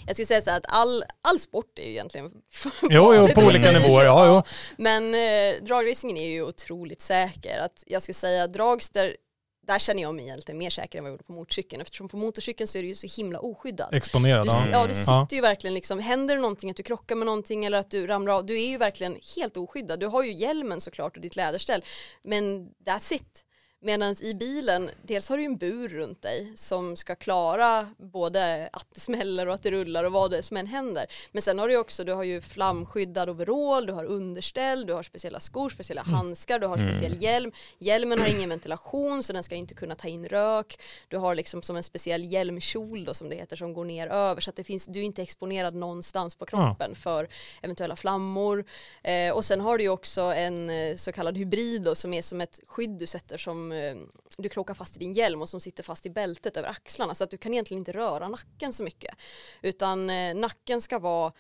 [0.05, 2.31] Jag skulle säga så här att all, all sport är ju egentligen
[2.89, 4.43] Jo, jo, på olika nivåer, ja, jo.
[4.77, 7.59] Men eh, dragracingen är ju otroligt säker.
[7.59, 9.15] Att jag skulle säga dragster,
[9.67, 11.81] där känner jag mig egentligen mer säker än vad jag gjorde på motorcykeln.
[11.81, 13.93] Eftersom på motorcykeln så är det ju så himla oskyddad.
[13.93, 14.45] Exponerad.
[14.45, 14.65] Du, Ja.
[14.71, 15.27] ja, du sitter Ja.
[15.31, 18.33] ju verkligen liksom, händer det någonting, att du krockar med någonting eller att du ramlar
[18.33, 19.99] av, du är ju verkligen helt oskyddad.
[19.99, 21.83] Du har ju hjälmen såklart och ditt läderställ,
[22.23, 23.43] men that's it.
[23.79, 28.87] Medan i bilen, dels har du en bur runt dig som ska klara både att
[28.93, 31.05] det smäller och att det rullar och vad det som än händer.
[31.31, 35.03] Men sen har du också, du har ju flamskyddad overall, du har underställ, du har
[35.03, 36.13] speciella skor, speciella Mm.
[36.13, 37.51] handskar, du har speciell hjälm.
[37.77, 40.79] Hjälmen har ingen ventilation så den ska inte kunna ta in rök.
[41.07, 44.41] Du har liksom som en speciell hjälmkjol då som det heter som går ner över
[44.41, 47.27] så att det finns, du är inte exponerad någonstans på kroppen för
[47.61, 48.65] eventuella flammor.
[49.03, 52.21] Eh, och sen har du ju också en eh, så kallad hybrid då, som är
[52.21, 53.95] som ett skydd du sätter som eh,
[54.37, 57.23] du krokar fast i din hjälm och som sitter fast i bältet över axlarna så
[57.23, 59.15] att du kan egentligen inte röra nacken så mycket.
[59.61, 61.33] Utan eh, nacken ska vara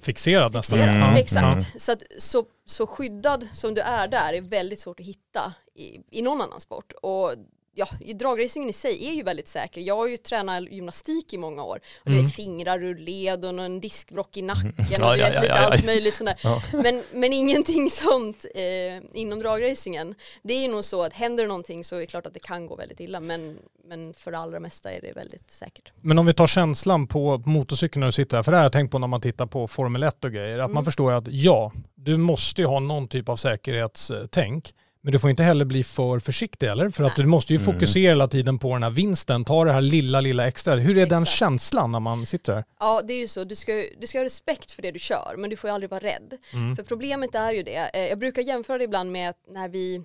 [0.00, 0.78] Fixerad nästan.
[0.78, 1.00] fixerad.
[1.00, 1.18] Ja.
[1.18, 1.82] Exakt.
[1.82, 6.00] Så, att, så, så skyddad som du är där är väldigt svårt att hitta i,
[6.18, 6.92] i någon annan sport.
[6.92, 7.32] Och
[7.74, 9.80] ja, dragracingen i sig är ju väldigt säker.
[9.80, 11.80] Jag har ju tränat gymnastik i många år.
[12.04, 15.30] Och du vet fingrar ur led och en diskbrock i nacken och Ja, du ja,
[15.34, 16.82] ja, lite allt möjligt sånt där.
[16.82, 20.14] Men, men ingenting sånt eh, inom dragracingen.
[20.42, 22.66] Det är ju nog så att händer någonting så är det klart att det kan
[22.66, 23.58] gå väldigt illa men,
[23.88, 25.92] men för det allra mesta är det väldigt säkert.
[26.00, 28.72] Men om vi tar känslan på motorcykeln när du sitter här, för det har jag
[28.72, 30.84] tänkt på när man tittar på Formel 1 och grejer, att man Mm.
[30.84, 34.74] förstår att ja, du måste ju ha någon typ av säkerhetstänk.
[35.04, 36.88] Men du får inte heller bli för försiktig eller?
[36.90, 37.74] För att du måste ju Mm.
[37.74, 40.76] fokusera hela tiden på den här vinsten, ta det här lilla, lilla extra.
[40.76, 41.38] Hur är den Exakt.
[41.38, 42.64] känslan när man sitter här?
[42.80, 45.34] Ja det är ju så, du ska, du ska ha respekt för det du kör
[45.38, 46.36] men du får ju aldrig vara rädd.
[46.52, 46.76] Mm.
[46.76, 50.02] För problemet är ju det, eh, jag brukar jämföra det ibland med när vi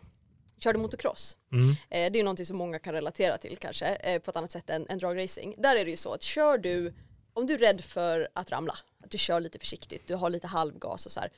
[0.63, 1.37] körde motocross.
[1.53, 1.69] Mm.
[1.69, 4.51] Eh, Det är ju någonting som många kan relatera till kanske eh, på ett annat
[4.51, 5.55] sätt än, än dragracing.
[5.57, 6.93] Där är det ju så att kör du,
[7.33, 10.47] om du är rädd för att ramla, att du kör lite försiktigt, du har lite
[10.47, 11.29] halvgas och så här,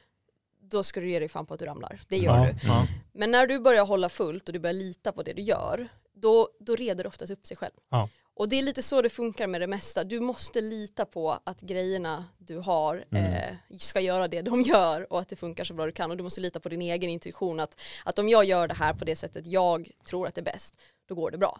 [0.71, 2.01] då ska du ge dig fan på att du ramlar.
[2.07, 2.67] Det gör Ja, du.
[2.67, 2.87] ja.
[3.13, 6.49] Men när du börjar hålla fullt och du börjar lita på det du gör, då,
[6.59, 7.73] då reder det oftast upp sig själv.
[7.89, 8.09] Ja.
[8.33, 10.03] Och det är lite så det funkar med det mesta.
[10.03, 15.19] Du måste lita på att grejerna du har eh, ska göra det de gör och
[15.19, 16.11] att det funkar så bra du kan.
[16.11, 18.93] Och du måste lita på din egen intuition att, att om jag gör det här
[18.93, 20.75] på det sättet jag tror att det är bäst,
[21.07, 21.59] då går det bra.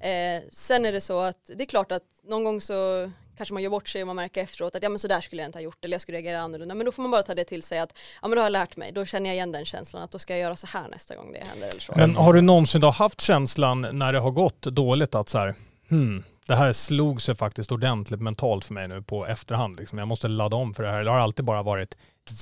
[0.00, 3.62] Eh, sen är det så att det är klart att någon gång så kanske man
[3.62, 5.58] gör bort sig och man märker efteråt att ja men så där skulle jag inte
[5.58, 6.74] ha gjort eller jag skulle reagera annorlunda.
[6.74, 8.52] Men då får man bara ta det till sig att ja men då har jag
[8.52, 10.88] lärt mig, då känner jag igen den känslan att då ska jag göra så här
[10.88, 11.92] nästa gång det händer eller så.
[11.96, 15.54] Men har du någonsin då haft känslan när det har gått dåligt att så här,
[15.88, 19.78] hmm, det här slog sig faktiskt ordentligt mentalt för mig nu på efterhand.
[19.78, 19.98] Liksom.
[19.98, 21.04] Jag måste ladda om för det här.
[21.04, 21.96] Det har alltid bara varit,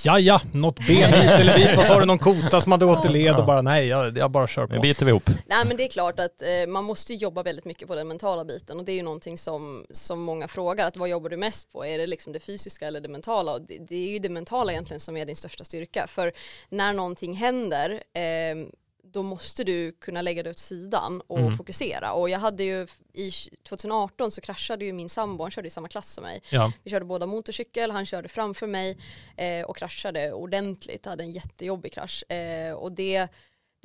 [0.05, 1.77] ja ja, något ben hit eller dit.
[1.77, 4.31] Vad sa du, någon kota som hade gått i led och bara nej, jag, jag
[4.31, 4.83] bara kör Nu på.
[4.83, 5.31] biter vi ihop.
[5.47, 8.45] Nej men det är klart att eh, man måste jobba väldigt mycket på den mentala
[8.45, 11.73] biten och det är ju någonting som, som många frågar att vad jobbar du mest
[11.73, 11.87] på?
[11.87, 13.53] Är det liksom det fysiska eller det mentala?
[13.53, 16.33] Och det, det är ju det mentala egentligen som är din största styrka för
[16.69, 18.67] när någonting händer eh,
[19.13, 21.57] då måste du kunna lägga det åt sidan och Mm.
[21.57, 23.31] fokusera och jag hade ju i
[23.69, 26.73] 2018 så kraschade ju min sambo, han körde i samma klass som mig Ja.
[26.85, 28.99] vi körde båda motorcykel, han körde framför mig
[29.37, 32.31] eh, och kraschade ordentligt, hade en jättejobbig krasch.
[32.31, 33.29] Eh, och det,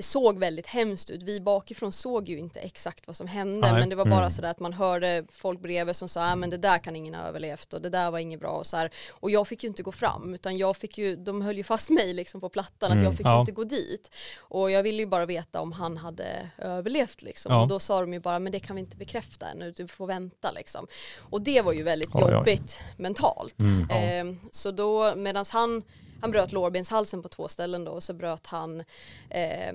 [0.01, 1.23] det såg väldigt hemskt ut.
[1.23, 3.79] Vi bakifrån såg ju inte exakt vad som hände Nej.
[3.79, 4.31] men det var bara Mm.
[4.31, 7.21] sådär att man hörde folk bredvid som sa ah, men det där kan ingen ha
[7.23, 8.89] överlevt och det där var inget bra och så här.
[9.11, 11.89] Och jag fick ju inte gå fram utan jag fick ju, de höll ju fast
[11.89, 13.03] mig liksom på plattan att Mm.
[13.03, 13.39] jag fick Ja.
[13.39, 14.11] inte gå dit.
[14.39, 17.51] Och jag ville ju bara veta om han hade överlevt liksom.
[17.53, 17.61] Ja.
[17.61, 20.07] Och då sa de ju bara men det kan vi inte bekräfta ännu, du får
[20.07, 20.87] vänta liksom.
[21.19, 22.31] Och det var ju väldigt Oj, oj.
[22.33, 23.59] jobbigt mentalt.
[23.59, 23.87] Mm.
[23.89, 23.95] Ja.
[23.95, 25.83] Eh, så då medan han,
[26.21, 28.83] han bröt lårbenshalsen på två ställen då och så bröt han
[29.29, 29.73] eh,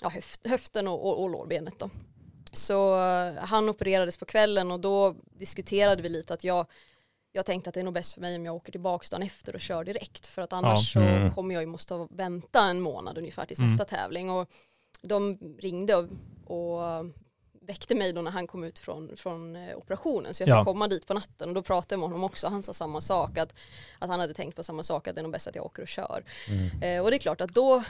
[0.00, 1.90] ja, höft, höften och, och, och lårbenet då.
[2.52, 6.66] Så eh, han opererades på kvällen och då diskuterade vi lite att jag
[7.32, 9.54] jag tänkte att det är nog bäst för mig om jag åker tillbaka dagen efter
[9.54, 11.02] och kör direkt för att annars Ja.
[11.02, 11.28] Mm.
[11.28, 13.70] så kommer jag ju måste vänta en månad ungefär tills Mm.
[13.70, 14.50] nästa tävling och
[15.02, 16.06] de ringde och,
[16.46, 17.04] och
[17.66, 20.64] väckte mig då när han kom ut från, från eh, operationen så jag fick Ja.
[20.64, 23.38] komma dit på natten och då pratade jag med honom också han sa samma sak
[23.38, 23.54] att,
[23.98, 25.82] att han hade tänkt på samma sak att det är nog bäst att jag åker
[25.82, 26.82] och kör Mm.
[26.82, 27.82] eh, och det är klart att då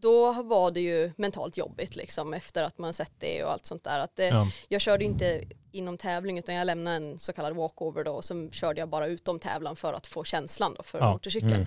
[0.00, 3.84] då var det ju mentalt jobbigt liksom efter att man sett det och allt sånt
[3.84, 3.98] där.
[3.98, 4.46] Att det, Ja.
[4.68, 8.48] Jag körde inte inom tävling utan jag lämnade en så kallad walkover då och så
[8.52, 11.12] körde jag bara utom tävlan för att få känslan då för Ja.
[11.12, 11.66] motorcykeln.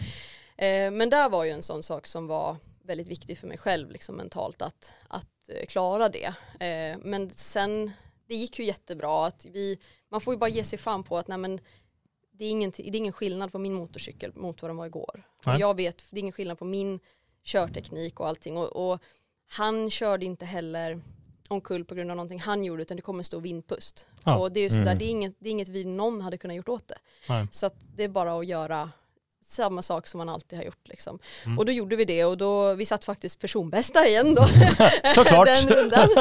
[0.57, 0.93] Mm.
[0.93, 3.91] Eh, men där var ju en sån sak som var väldigt viktig för mig själv
[3.91, 6.33] liksom mentalt att, att eh, klara det.
[6.65, 7.91] Eh, men sen,
[8.27, 11.27] det gick ju jättebra att vi, man får ju bara ge sig fan på att
[11.27, 11.59] nej men
[12.31, 15.23] det är, ingen, det är ingen skillnad på min motorcykel mot vad den var igår.
[15.59, 16.99] Jag vet, det är ingen skillnad på min
[17.43, 18.99] körteknik och allting och, och
[19.49, 21.01] han körde inte heller
[21.47, 24.07] omkull på grund av någonting han gjorde utan det kom en stor vindpust.
[24.23, 24.37] Ja.
[24.37, 24.97] Och det är ju sådär, Mm.
[24.97, 26.97] det, är inget, det är inget vi någon hade kunnat gjort åt det.
[27.29, 27.47] Nej.
[27.51, 28.91] Så att det är bara att göra
[29.49, 31.19] samma sak som man alltid har gjort liksom.
[31.45, 31.57] Mm.
[31.57, 34.47] Och då gjorde vi det och då, vi satt faktiskt personbästa igen då.
[35.15, 35.47] Såklart.
[35.47, 36.09] Den rundan.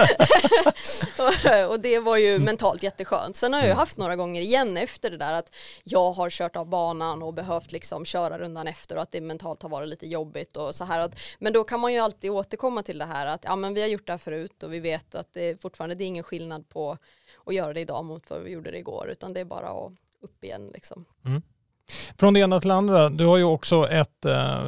[1.19, 3.37] och, och det var ju mentalt jätteskönt.
[3.37, 6.57] Sen har jag ju haft några gånger igen efter det där att jag har kört
[6.57, 10.07] av banan och behövt liksom köra rundan efter och att det mentalt har varit lite
[10.07, 10.99] jobbigt och så här.
[10.99, 13.81] Att, men då kan man ju alltid återkomma till det här att ja men vi
[13.81, 16.69] har gjort det här förut och vi vet att det fortfarande det är ingen skillnad
[16.69, 16.99] på
[17.47, 19.93] att göra det idag mot vad vi gjorde det igår utan det är bara att
[20.21, 21.05] upp igen liksom.
[22.19, 24.59] Från det ena till det andra, du har ju också ett eh,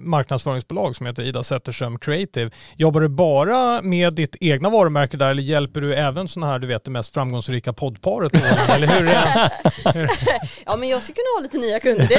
[0.00, 2.50] marknadsföringsbolag som heter Ida Zetterström Creative.
[2.76, 6.66] Jobbar du bara med ditt egna varumärke där eller hjälper du även sådana här, du
[6.66, 8.32] vet det mest framgångsrika poddparet?
[8.74, 9.08] eller hur?
[9.08, 9.52] är-
[10.66, 12.06] Ja men jag skulle kunna ha lite nya kunder.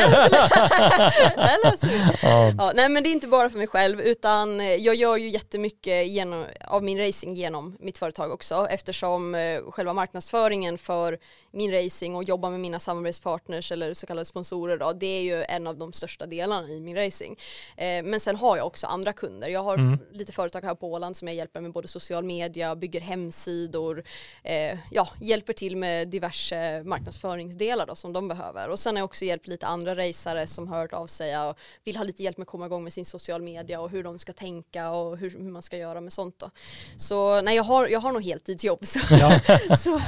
[2.21, 2.51] Ja.
[2.57, 5.29] ja, nej men det är inte bara för mig själv utan eh, jag gör ju
[5.29, 11.17] jättemycket genom, av min racing genom mitt företag också eftersom eh, själva marknadsföringen för
[11.53, 15.43] min racing och jobba med mina samarbetspartners eller så kallade sponsorer då, det är ju
[15.43, 17.35] en av de största delarna i min racing.
[17.77, 19.47] Eh, men sen har jag också andra kunder.
[19.47, 19.99] Jag har Mm.
[20.11, 24.03] lite företag här på Åland som jag hjälper med både social media, bygger hemsidor,
[24.43, 28.69] eh, ja, hjälper till med diverse marknadsföringsdelar då, som de behöver.
[28.69, 31.57] Och sen har jag också hjälpt lite andra racare som har hört av sig och
[31.83, 34.19] vill ha lite hjälp med att komma igång med sin social media och hur de
[34.19, 36.49] ska tänka och hur, hur man ska göra med sånt då.
[36.97, 38.85] Så nej, jag har, jag har nog heltidsjobb.
[38.85, 39.31] Så, Ja.
[39.77, 40.01] så,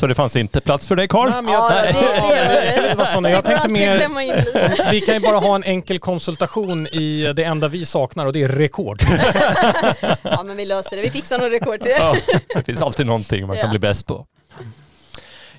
[0.00, 1.30] Så det fanns inte plats för dig Karl?
[1.30, 2.60] Nej, men jag, Ja, det- det det.
[2.64, 3.30] det ska inte vara sådana.
[3.30, 4.88] Jag tänkte att mer, lite.
[4.90, 8.42] vi kan ju bara ha en enkel konsultation i det enda vi saknar och det
[8.42, 9.02] är rekord.
[10.22, 11.96] Ja men vi löser det, vi fixar nog rekord till det.
[11.98, 12.16] Ja,
[12.54, 13.70] det finns alltid någonting man kan Ja.
[13.70, 14.26] bli bäst på.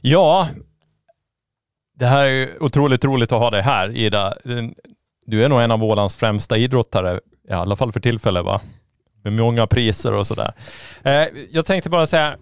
[0.02, 0.48] Ja,
[2.00, 4.34] det här är ju otroligt roligt att ha dig här Ida.
[5.26, 8.62] Du är nog en av Ålands främsta idrottare, i alla fall för tillfället va?
[9.24, 10.54] Med många priser och sådär.
[11.04, 12.38] Eh, jag tänkte bara säga,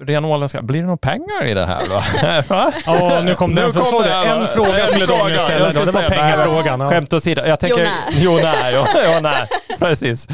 [0.00, 2.02] ren åländska, blir det några pengar i det här då?
[2.86, 3.72] Ja, nu kom Nu den.
[3.72, 3.78] det,
[4.28, 5.06] En fråga skulle.
[5.06, 5.70] Daniel ställa.
[5.72, 5.84] då.
[5.84, 6.80] Det var pengafrågan.
[6.80, 6.90] Ja.
[6.90, 7.88] Skämt åsido, jag tänker...
[8.10, 8.72] Jo, nej.
[8.74, 9.02] Jo, nej.
[9.04, 9.46] Jo, jo, nej.
[9.78, 10.28] Precis.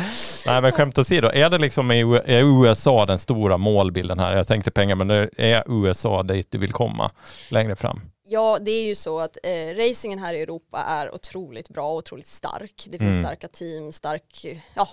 [0.46, 4.36] Nej, men skämt åsido, är det liksom i USA den stora målbilden här?
[4.36, 7.10] Jag tänkte pengar, men det är USA dit du vill komma
[7.50, 8.00] längre fram?
[8.28, 11.96] Ja, det är ju så att eh, racingen här i Europa är otroligt bra och
[11.96, 12.86] otroligt stark.
[12.90, 13.24] Det finns Mm.
[13.24, 14.88] starka team, stark, ja,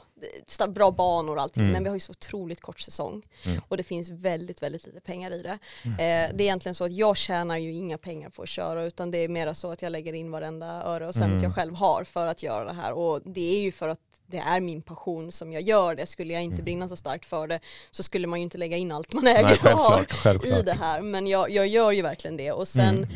[0.48, 1.62] star- bra banor och allting.
[1.64, 1.74] Mm.
[1.74, 3.24] Men vi har ju så otroligt kort säsong.
[3.46, 3.62] Mm.
[3.68, 5.60] Och det finns väldigt, väldigt lite pengar i det.
[5.84, 9.12] Eh, det är egentligen så att jag tjänar ju inga pengar på att köra utan
[9.12, 11.44] det är mera så att jag lägger in varenda öre och cent Mm.
[11.44, 12.94] jag själv har för att göra det här.
[12.94, 14.00] Och det är ju för att
[14.34, 16.06] det är min passion som jag gör det.
[16.06, 17.60] Skulle jag inte brinna så starkt för det
[17.92, 19.50] så skulle man ju inte lägga in allt man äger Mm.
[19.50, 20.12] Nej, självklart.
[20.12, 20.60] självklart.
[20.60, 23.10] i det här men jag, jag gör ju verkligen det och sen Mm.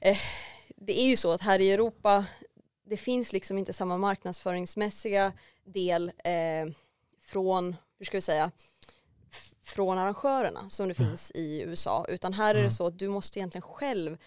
[0.00, 0.18] eh,
[0.76, 2.24] det är ju så att här i Europa
[2.88, 5.32] det finns liksom inte samma marknadsföringsmässiga
[5.64, 6.72] del eh,
[7.26, 8.50] från, hur ska vi säga,
[9.64, 13.38] från arrangörerna som det finns i USA utan här är det så att du måste
[13.38, 14.18] egentligen själv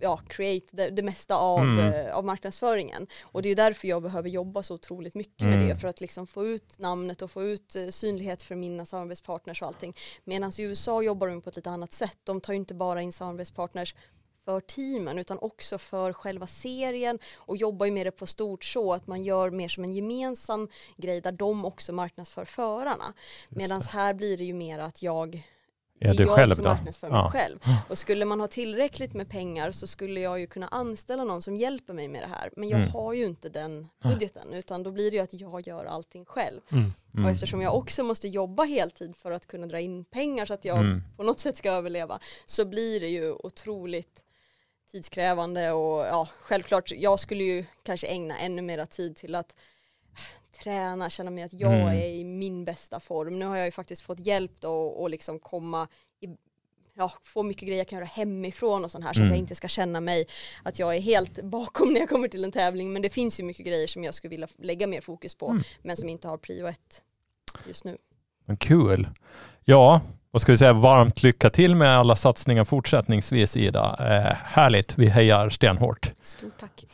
[0.00, 1.78] ja, create det, det mesta av, Mm.
[2.06, 3.06] eh, av marknadsföringen.
[3.22, 5.68] Och det är därför jag behöver jobba så otroligt mycket med Mm.
[5.68, 9.62] det för att liksom få ut namnet och få ut eh, synlighet för mina samarbetspartners
[9.62, 9.96] och allting.
[10.24, 12.18] Medan i USA jobbar de på ett lite annat sätt.
[12.24, 13.94] De tar ju inte bara in samarbetspartners
[14.44, 18.92] för teamen utan också för själva serien och jobbar ju med det på stort så
[18.92, 23.12] att man gör mer som en gemensam grej där de också marknadsför förarna.
[23.48, 25.42] Medan här blir det ju mer att jag
[26.00, 27.30] Är det du jag själv som marknadsför mig Ja.
[27.30, 27.58] själv.
[27.88, 31.56] Och skulle man ha tillräckligt med pengar så skulle jag ju kunna anställa någon som
[31.56, 32.50] hjälper mig med det här.
[32.56, 32.92] Men jag Mm.
[32.92, 36.60] har ju inte den budgeten utan då blir det ju att jag gör allting själv.
[36.72, 36.84] Mm.
[37.14, 37.24] Mm.
[37.24, 40.64] Och eftersom jag också måste jobba heltid för att kunna dra in pengar så att
[40.64, 41.02] jag Mm.
[41.16, 44.24] på något sätt ska överleva så blir det ju otroligt
[44.92, 49.56] tidskrävande och ja, självklart jag skulle ju kanske ägna ännu mera tid till att
[50.62, 51.86] träna, känna mig att jag Mm.
[51.88, 53.38] är i min bästa form.
[53.38, 55.88] Nu har jag ju faktiskt fått hjälp då och liksom komma
[56.20, 56.26] i,
[56.94, 59.30] ja, få mycket grejer jag kan göra hemifrån och sånt här så att Mm.
[59.30, 60.26] jag inte ska känna mig
[60.62, 63.44] att jag är helt bakom när jag kommer till en tävling men det finns ju
[63.44, 65.62] mycket grejer som jag skulle vilja lägga mer fokus på Mm.
[65.82, 67.02] men som inte har prio ett
[67.66, 67.96] just nu.
[68.44, 69.08] Men kul.
[69.64, 73.96] Ja, vad ska vi säga, varmt lycka till med alla satsningar fortsättningsvis Ida.
[74.00, 76.12] Eh, härligt, vi hejar stenhårt.
[76.22, 76.84] Stort tack.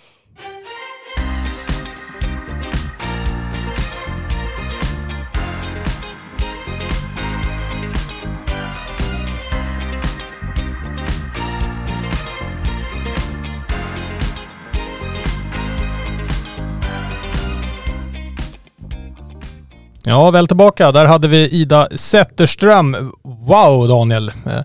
[20.09, 20.93] Ja, väl tillbaka.
[20.93, 23.13] Där hade vi Ida Zetterström.
[23.25, 24.29] Wow Daniel!
[24.29, 24.61] Eh,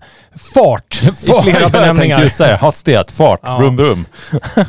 [0.54, 2.20] Fart i flera Jag benämningar.
[2.20, 3.58] just säga hastighet, fart, Ja.
[3.58, 4.04] brum brum.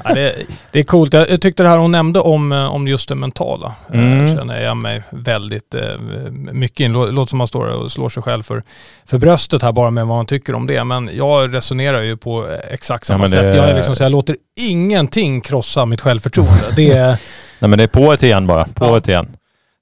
[0.03, 0.35] Ja, det,
[0.71, 1.13] det är coolt.
[1.13, 3.75] Jag, jag tyckte det här hon nämnde om, eh, om just det mentala.
[3.93, 4.35] eh, Mm.
[4.37, 5.75] känner jag mig väldigt
[6.51, 6.93] mycket in.
[6.95, 8.63] Lå- Låter som man står och slår sig själv för,
[9.05, 10.83] för bröstet här bara med vad man tycker om det.
[10.83, 13.55] Men jag resonerar ju på exakt samma men det- sätt.
[13.55, 16.63] Jag, är liksom, så jag låter ingenting krossa mitt självförtroende.
[16.75, 17.07] Det är,
[17.59, 18.97] Nej men det är på ett igen bara, på Ja.
[18.97, 19.27] ett igen.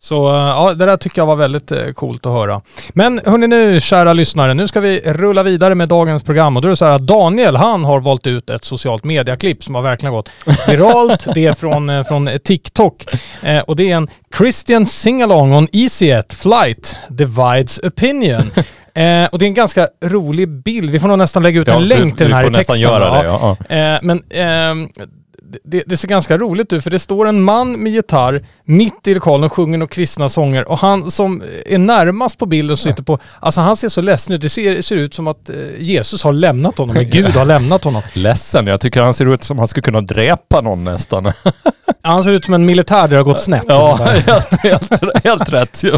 [0.04, 2.62] Så eh, ja, det där tycker jag var väldigt eh, coolt att höra.
[2.94, 6.56] Men hörni nu, kära lyssnare, nu ska vi rulla vidare med dagens program.
[6.56, 9.64] Och då är det så här att Daniel, han har valt ut ett socialt mediaklipp
[9.64, 10.30] som har verkligen gått
[10.68, 11.28] viralt.
[11.36, 13.06] det är från, eh, från TikTok.
[13.44, 18.52] Eh, och det är en Christian Singalong on EasyJet Flight Divides Opinion.
[18.94, 20.90] Eh, och det är en ganska rolig bild.
[20.92, 22.74] Vi får nog nästan lägga ut en vi- länk till den här i texten.
[22.74, 23.28] nästan göra det.
[23.28, 23.58] Ja.
[23.70, 23.76] ja.
[23.76, 24.90] Eh, men ehm,
[25.64, 29.14] det, det ser ganska roligt ut för det står en man med gitarr mitt i
[29.14, 33.04] lokalen och sjunger några kristna sånger och han som är närmast på bilden som sitter
[33.04, 34.42] på, alltså han ser så ledsen ut.
[34.42, 37.84] Det ser, ser ut som att eh, Jesus har lämnat honom, eller Gud har lämnat
[37.84, 38.02] honom.
[38.14, 41.32] Ledsen, jag tycker han ser ut som han skulle kunna dräpa någon nästan.
[42.04, 43.64] Han ser ut som en militär där det har gått snett.
[43.68, 45.92] Ja, helt, helt, helt rätt ju.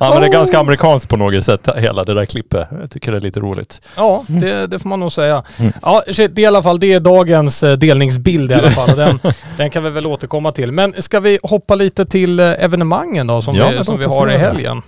[0.00, 2.68] Ja, men det är ganska amerikanskt på något sätt, hela det där klippet.
[2.80, 3.80] Jag tycker det är lite roligt.
[3.96, 5.42] Ja, det, det får man nog säga.
[5.58, 5.72] Mm.
[5.82, 8.85] Ja, shit, det är i alla fall det är dagens eh, delningsbild i alla fall.
[8.90, 9.20] Och den,
[9.56, 10.72] den kan vi väl återkomma till.
[10.72, 14.12] Men ska vi hoppa lite till eh, evenemangen då som Ja, vi, som vi har
[14.28, 14.38] i göra det.
[14.46, 14.82] helgen?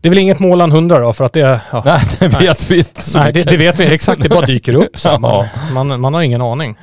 [0.00, 1.60] Det är väl inget Målan 100 då för att det...
[1.72, 1.82] Ja.
[1.84, 4.22] Nej, det vet vi inte så Nej, det, det vet vi exakt.
[4.22, 4.98] Det bara dyker upp.
[4.98, 5.46] Så man, Ja.
[5.74, 6.76] man, man har ingen aning.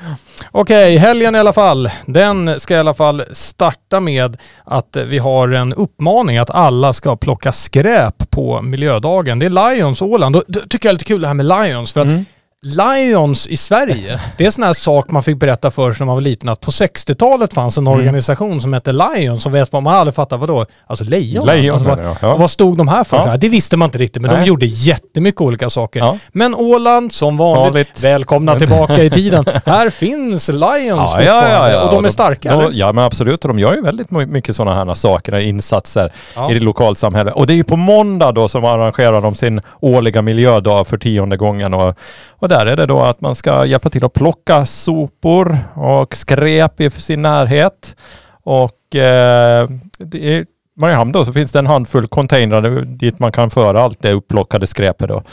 [0.52, 1.90] Okej, helgen i alla fall.
[2.06, 6.94] Den ska i alla fall starta med att eh, vi har en uppmaning att alla
[6.94, 9.40] ska plocka skräp på miljödagen.
[9.40, 10.36] Det är Lions Åland.
[10.36, 11.94] Och det tycker jag är lite kul det här med Lions.
[11.94, 12.26] För att Mm.
[12.66, 16.06] Lions i Sverige, det är en sån här sak man fick berätta för sig när
[16.06, 18.00] man var liten att på 60-talet fanns en Mm.
[18.00, 20.66] organisation som hette Lions som vet man, man aldrig fattat vadå?
[20.88, 21.46] Alltså lejon?
[21.46, 22.36] Lejon alltså, vad, ja.
[22.38, 23.28] vad stod de här för?
[23.28, 23.38] Ja.
[23.38, 24.48] Det visste man inte riktigt men de Nej.
[24.48, 26.00] gjorde jättemycket olika saker.
[26.00, 26.18] Ja.
[26.32, 28.04] Men Åland, som vanligt, Vanligt.
[28.04, 29.46] välkomna tillbaka i tiden.
[29.66, 32.54] Här finns Lions fortfarande och de är starka.
[32.54, 32.72] Då, eller?
[32.74, 36.14] ja men absolut, och de gör ju väldigt my- mycket sådana här saker, insatser
[36.50, 37.34] i det lokalsamhället.
[37.34, 41.38] Och det är ju på måndag då som arrangerar de sin årliga miljödag för tionde
[41.38, 41.74] gången.
[41.74, 41.96] Och,
[42.40, 46.82] och där är det då att man ska hjälpa till att plocka sopor och skräp
[46.82, 47.96] i sin närhet.
[48.44, 49.70] Och eh,
[50.14, 54.12] i Mariehamn då så finns det en handfull containrar dit man kan föra allt det
[54.12, 55.24] upplockade skräpet då.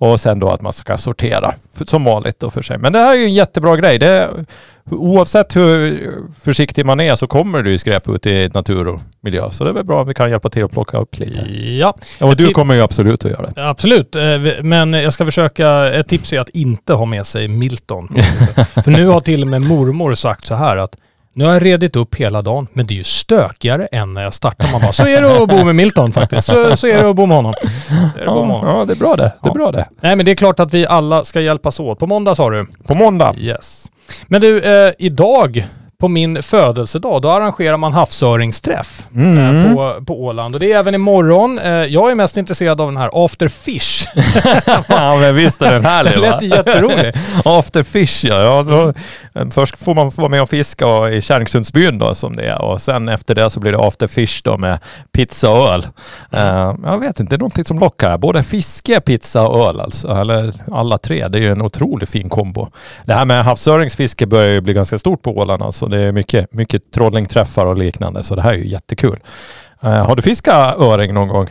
[0.00, 1.54] Och sen då att man ska sortera
[1.86, 2.78] som vanligt då för sig.
[2.78, 3.98] Men det här är ju en jättebra grej.
[3.98, 4.30] Det,
[4.90, 6.10] oavsett hur
[6.42, 9.50] försiktig man är så kommer det ju skräp ut i natur och miljö.
[9.50, 11.40] Så det är väl bra om vi kan hjälpa till att plocka upp lite.
[11.80, 13.68] Ja, Och du kommer ju absolut att göra det.
[13.68, 14.16] absolut.
[14.16, 14.22] Eh,
[14.62, 18.08] Men jag ska försöka, ett tips är att inte ha med sig Milton.
[18.84, 20.96] För nu har till och med mormor sagt så här att
[21.38, 24.34] nu har jag redit upp hela dagen, men det är ju stökigare än när jag
[24.34, 24.72] startar.
[24.72, 26.48] Man bara, så är det att bo med Milton faktiskt.
[26.48, 27.54] Så, så är det att bo med honom.
[28.16, 28.66] Det Ja, honom.
[28.66, 29.32] ja, det är bra det.
[29.42, 29.88] Det är bra det.
[30.00, 31.98] Nej men det är klart att vi alla ska hjälpas åt.
[31.98, 32.66] På måndag sa du?
[32.86, 33.34] På måndag.
[33.38, 33.86] Yes.
[34.26, 35.66] Men du, eh, idag
[36.00, 39.66] på min födelsedag, då arrangerar man havsöringsträff Mm.
[39.66, 40.54] eh, på, på Åland.
[40.54, 41.58] Och det är även imorgon.
[41.58, 44.06] Eh, jag är mest intresserad av den här After Fish.
[44.88, 46.28] ja men visst är den härlig Den va?
[46.28, 47.12] lät jätterolig.
[47.44, 48.42] After fish ja.
[48.42, 48.88] ja då,
[49.40, 52.62] eh, först får man vara med och fiska och i Kärringsundsbyn då som det är
[52.62, 54.78] och sen efter det så blir det after fish då med
[55.12, 55.86] pizza och öl.
[56.32, 58.18] Eh, jag vet inte, det är någonting som lockar.
[58.18, 60.08] Både fiske, pizza och öl alltså.
[60.08, 61.28] Eller alla tre.
[61.28, 62.68] Det är ju en otroligt fin kombo.
[63.04, 65.87] Det här med havsöringsfiske börjar ju bli ganska stort på Åland alltså.
[65.88, 69.18] Det är mycket, mycket trollingträffar och liknande så det här är ju jättekul.
[69.82, 71.48] Eh, har du fiskat öring någon gång?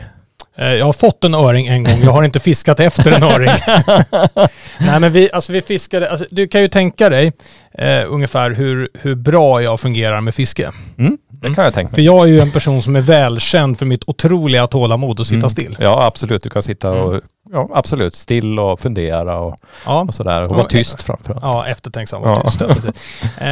[0.58, 2.00] Eh, jag har fått en öring en gång.
[2.02, 3.50] Jag har inte fiskat efter en öring.
[4.80, 7.32] Nej men vi, alltså vi fiskade, alltså, du kan ju tänka dig
[7.74, 10.70] eh, ungefär hur, hur bra jag fungerar med fiske.
[10.98, 11.94] Mm, det kan jag tänka mig.
[11.94, 15.38] För jag är ju en person som är välkänd för mitt otroliga tålamod att sitta
[15.38, 15.48] Mm.
[15.50, 15.76] still.
[15.80, 16.42] Ja, absolut.
[16.42, 17.20] Du kan sitta och, Mm.
[17.52, 19.56] Ja, absolut, still och fundera och,
[19.86, 20.00] Ja.
[20.08, 20.42] och sådär.
[20.42, 21.42] Och vara tyst framförallt.
[21.42, 22.42] Ja, eftertänksam och Ja.
[22.42, 22.60] tyst.
[22.62, 23.44] Eh,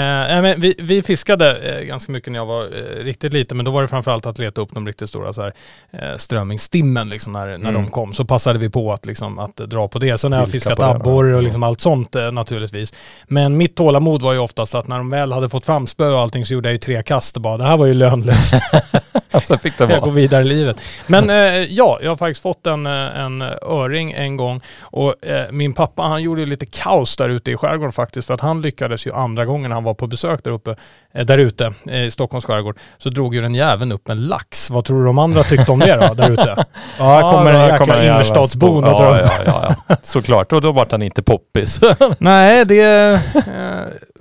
[0.43, 3.71] men vi, vi fiskade eh, ganska mycket när jag var eh, riktigt liten, men då
[3.71, 5.53] var det framförallt att leta upp de riktigt stora så här,
[5.93, 7.75] eh, strömmingstimmen liksom, när, när Mm.
[7.75, 8.13] de kom.
[8.13, 10.19] Så passade vi på att, liksom, att dra på det.
[10.19, 12.95] Sen har jag fiskat abborre och liksom allt sånt eh, naturligtvis.
[13.29, 16.21] Men mitt tålamod var ju oftast att när de väl hade fått fram spö och
[16.21, 18.55] allting så gjorde jag ju tre kast och bara det här var ju lönlöst.
[19.45, 20.81] Sen fick det jag går vidare i livet.
[21.07, 25.51] Men eh, ja, jag har faktiskt fått en, eh, en öring en gång och eh,
[25.51, 28.63] min pappa han gjorde ju lite kaos där ute i skärgården faktiskt för att han
[28.63, 30.77] lyckades ju andra gången han var på besök där uppe,
[31.15, 34.71] eh, där ute eh, i Stockholms skärgård så drog ju den jäveln upp en lax.
[34.71, 36.65] Vad tror du de andra tyckte om det då där ute?
[36.99, 39.97] Ja, här kommer en där jäkla kommer en innerstadsbon och ja, ja, ja, ja.
[40.03, 40.53] Såklart.
[40.53, 41.81] Och då vart han inte poppis.
[42.19, 42.83] Nej, det...
[42.83, 43.21] Eh,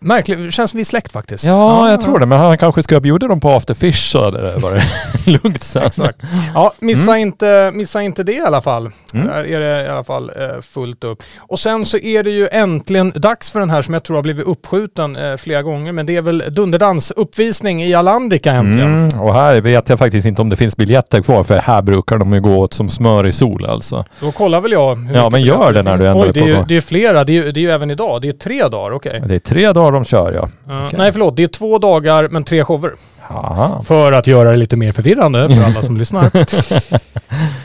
[0.06, 1.46] Märkligt, det känns som vi är släkt faktiskt.
[1.46, 2.26] Ja, jag tror det.
[2.26, 4.84] Men han kanske ska bjuda dem på afterfish så det var det
[5.26, 5.84] lugnt sen.
[5.84, 6.20] Exakt.
[6.54, 8.90] Ja, missa, inte, missa inte det i alla fall.
[9.14, 9.28] Mm.
[9.28, 11.24] Där är det i alla fall eh, fullt upp.
[11.40, 14.22] Och sen så är det ju äntligen dags för den här som jag tror har
[14.24, 15.92] blivit uppskjuten eh, flera gånger.
[15.92, 19.08] Men det är väl Dunderdans uppvisning i Alandica äntligen.
[19.08, 22.18] Mm, och här vet jag faktiskt inte om det finns biljetter kvar för här brukar
[22.18, 24.06] de ju gå åt som smör i sol alltså.
[24.20, 25.10] Då kollar väl jag.
[25.14, 26.82] Ja, men gör det när du ändå Oj, är det på är, ju, det är
[26.82, 27.24] flera.
[27.24, 28.22] Det är, ju- det är ju även idag.
[28.22, 29.24] Det är tre dagar, okej.
[29.26, 30.50] Det är tre dagar de kör ja.
[30.68, 31.00] Ja, Okej.
[31.00, 31.36] Nej, förlåt.
[31.36, 32.94] Det är två dagar men tre shower.
[33.30, 33.82] Aha.
[33.86, 36.32] För att göra det lite mer förvirrande för alla som lyssnar.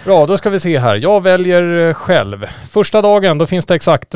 [0.04, 0.96] Bra, då ska vi se här.
[0.96, 2.46] Jag väljer eh, själv.
[2.70, 4.14] Första dagen, då finns det exakt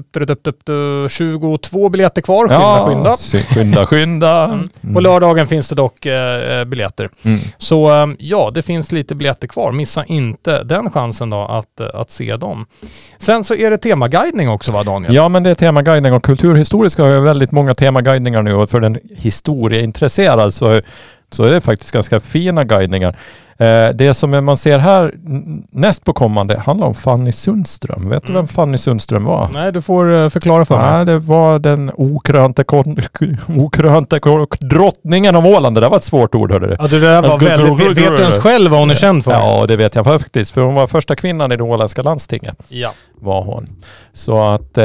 [1.11, 2.49] 22 biljetter kvar.
[2.49, 3.17] Skynda, Ja, skynda.
[3.55, 4.45] skynda, skynda.
[4.45, 4.95] Mm.
[4.95, 7.09] På lördagen finns det dock eh, eh, biljetter.
[7.23, 7.39] Mm.
[7.59, 9.73] Så eh, ja, det finns lite biljetter kvar.
[9.73, 12.67] Missa inte den chansen då att, att se dem.
[13.19, 15.15] Sen så är det temaguidning också va Daniel?
[15.15, 18.81] Ja men det är temaguidning och kulturhistoriska har ju väldigt många temaguidningar nu och för
[18.81, 20.81] den historieintresserad så,
[21.35, 23.16] så är det faktiskt ganska fina guidningar.
[23.59, 25.15] Eh, det som man ser här
[25.71, 28.09] näst på kommande handlar om Fanny Sundström.
[28.09, 28.43] Vet du Mm.
[28.43, 29.49] vem Fanny Sundström var?
[29.53, 30.93] Nej, du får eh, förklara för mig.
[30.93, 32.65] Nej, det var den okrönte,
[33.59, 34.21] okrönte
[34.61, 35.77] drottningen av Åland.
[35.77, 36.77] Det där var ett svårt ord hörde du.
[36.79, 37.99] Ja, det där var väldigt...
[37.99, 39.33] Vet du ens själv vad hon är känd för?
[39.33, 40.51] Ja, det vet jag faktiskt.
[40.55, 42.57] För hon var första kvinnan i det åländska landstinget.
[42.69, 42.93] ja.
[43.21, 43.69] var hon.
[44.13, 44.85] Så att eh,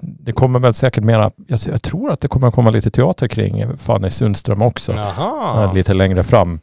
[0.00, 4.10] det kommer väl säkert mera, jag, tror att det kommer komma lite teater kring Fanny
[4.10, 4.92] Sundström också.
[4.92, 5.72] Jaha.
[5.72, 6.60] Lite längre fram.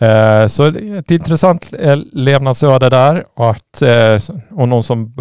[0.00, 0.64] Eh, så
[0.96, 4.18] ett intressant eh, levnadsöde där och, att, eh,
[4.50, 5.14] och någon som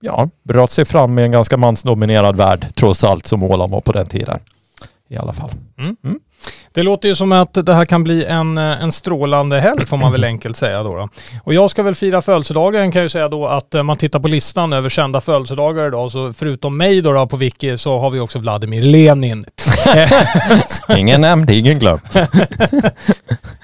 [0.00, 3.92] ja, bröt sig fram i en ganska mansdominerad värld trots allt som Åland var på
[3.92, 4.38] den tiden.
[5.08, 5.50] I alla fall.
[6.76, 9.96] Det låter ju som att det här kan bli en, eh, en strålande helg får
[9.96, 11.08] man väl enkelt säga då, då.
[11.42, 14.20] Och jag ska väl fira födelsedagen kan jag ju säga då att eh, man tittar
[14.20, 18.10] på listan över kända födelsedagar idag så förutom mig då, då på Wiki så har
[18.10, 19.44] vi också Vladimir Lenin.
[20.96, 22.00] Ingen nämnd, ingen glömd.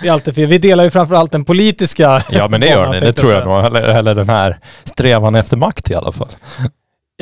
[0.03, 0.47] Det är alltid fel.
[0.47, 3.65] Vi delar ju framförallt den politiska Ja men det gör ni, det tror jag nog.
[3.65, 6.29] Eller, eller den här strävan efter makt i alla fall.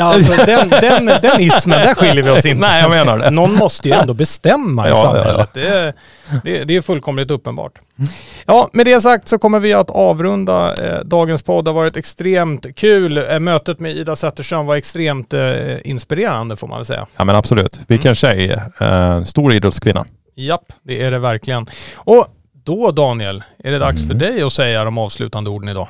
[0.00, 2.60] Ja, alltså den, den, den ismen, där skiljer vi oss inte.
[2.60, 3.30] Nej jag menar det.
[3.30, 5.50] Någon måste ju ändå bestämma i Ja, ja, samhället.
[5.54, 5.94] Det, är,
[6.44, 7.72] det, är- det är fullkomligt uppenbart.
[8.46, 11.64] Ja, med det sagt så kommer vi att avrunda eh, dagens podd.
[11.64, 13.18] Det har varit extremt kul.
[13.18, 15.40] Eh, mötet med Ida Zetterström var extremt eh,
[15.84, 17.06] inspirerande får man väl säga.
[17.16, 17.80] Ja men absolut.
[17.86, 18.56] Vilken tjej.
[18.80, 20.04] Eh, stor idrottskvinna.
[20.36, 21.66] Japp, det är det verkligen.
[21.96, 22.26] Och
[22.64, 25.88] då Daniel, är det dags för dig att säga de avslutande orden idag.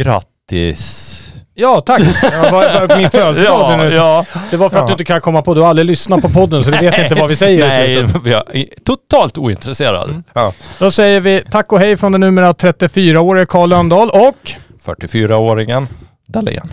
[0.00, 1.22] Grattis!
[1.58, 2.02] Ja, tack.
[2.20, 3.94] Det var, var min födelsedag nu.
[3.94, 4.24] ja.
[4.50, 4.86] Det var för att Ja.
[4.86, 7.14] du inte kan komma på, du har aldrig lyssnat på podden så du vet inte
[7.14, 10.22] vad vi säger Nej, jag är totalt ointresserad.
[10.32, 10.52] Ja.
[10.78, 14.50] Då säger vi tack och hej från den numera 34-årige Karl Lönndahl och
[14.84, 15.86] 44-åringen
[16.28, 16.72] Dahlén.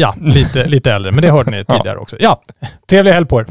[0.00, 1.12] ja, lite, lite äldre.
[1.12, 2.16] Men det hörde ni tidigare också.
[2.20, 2.40] Ja,
[2.90, 3.46] trevlig helg på er.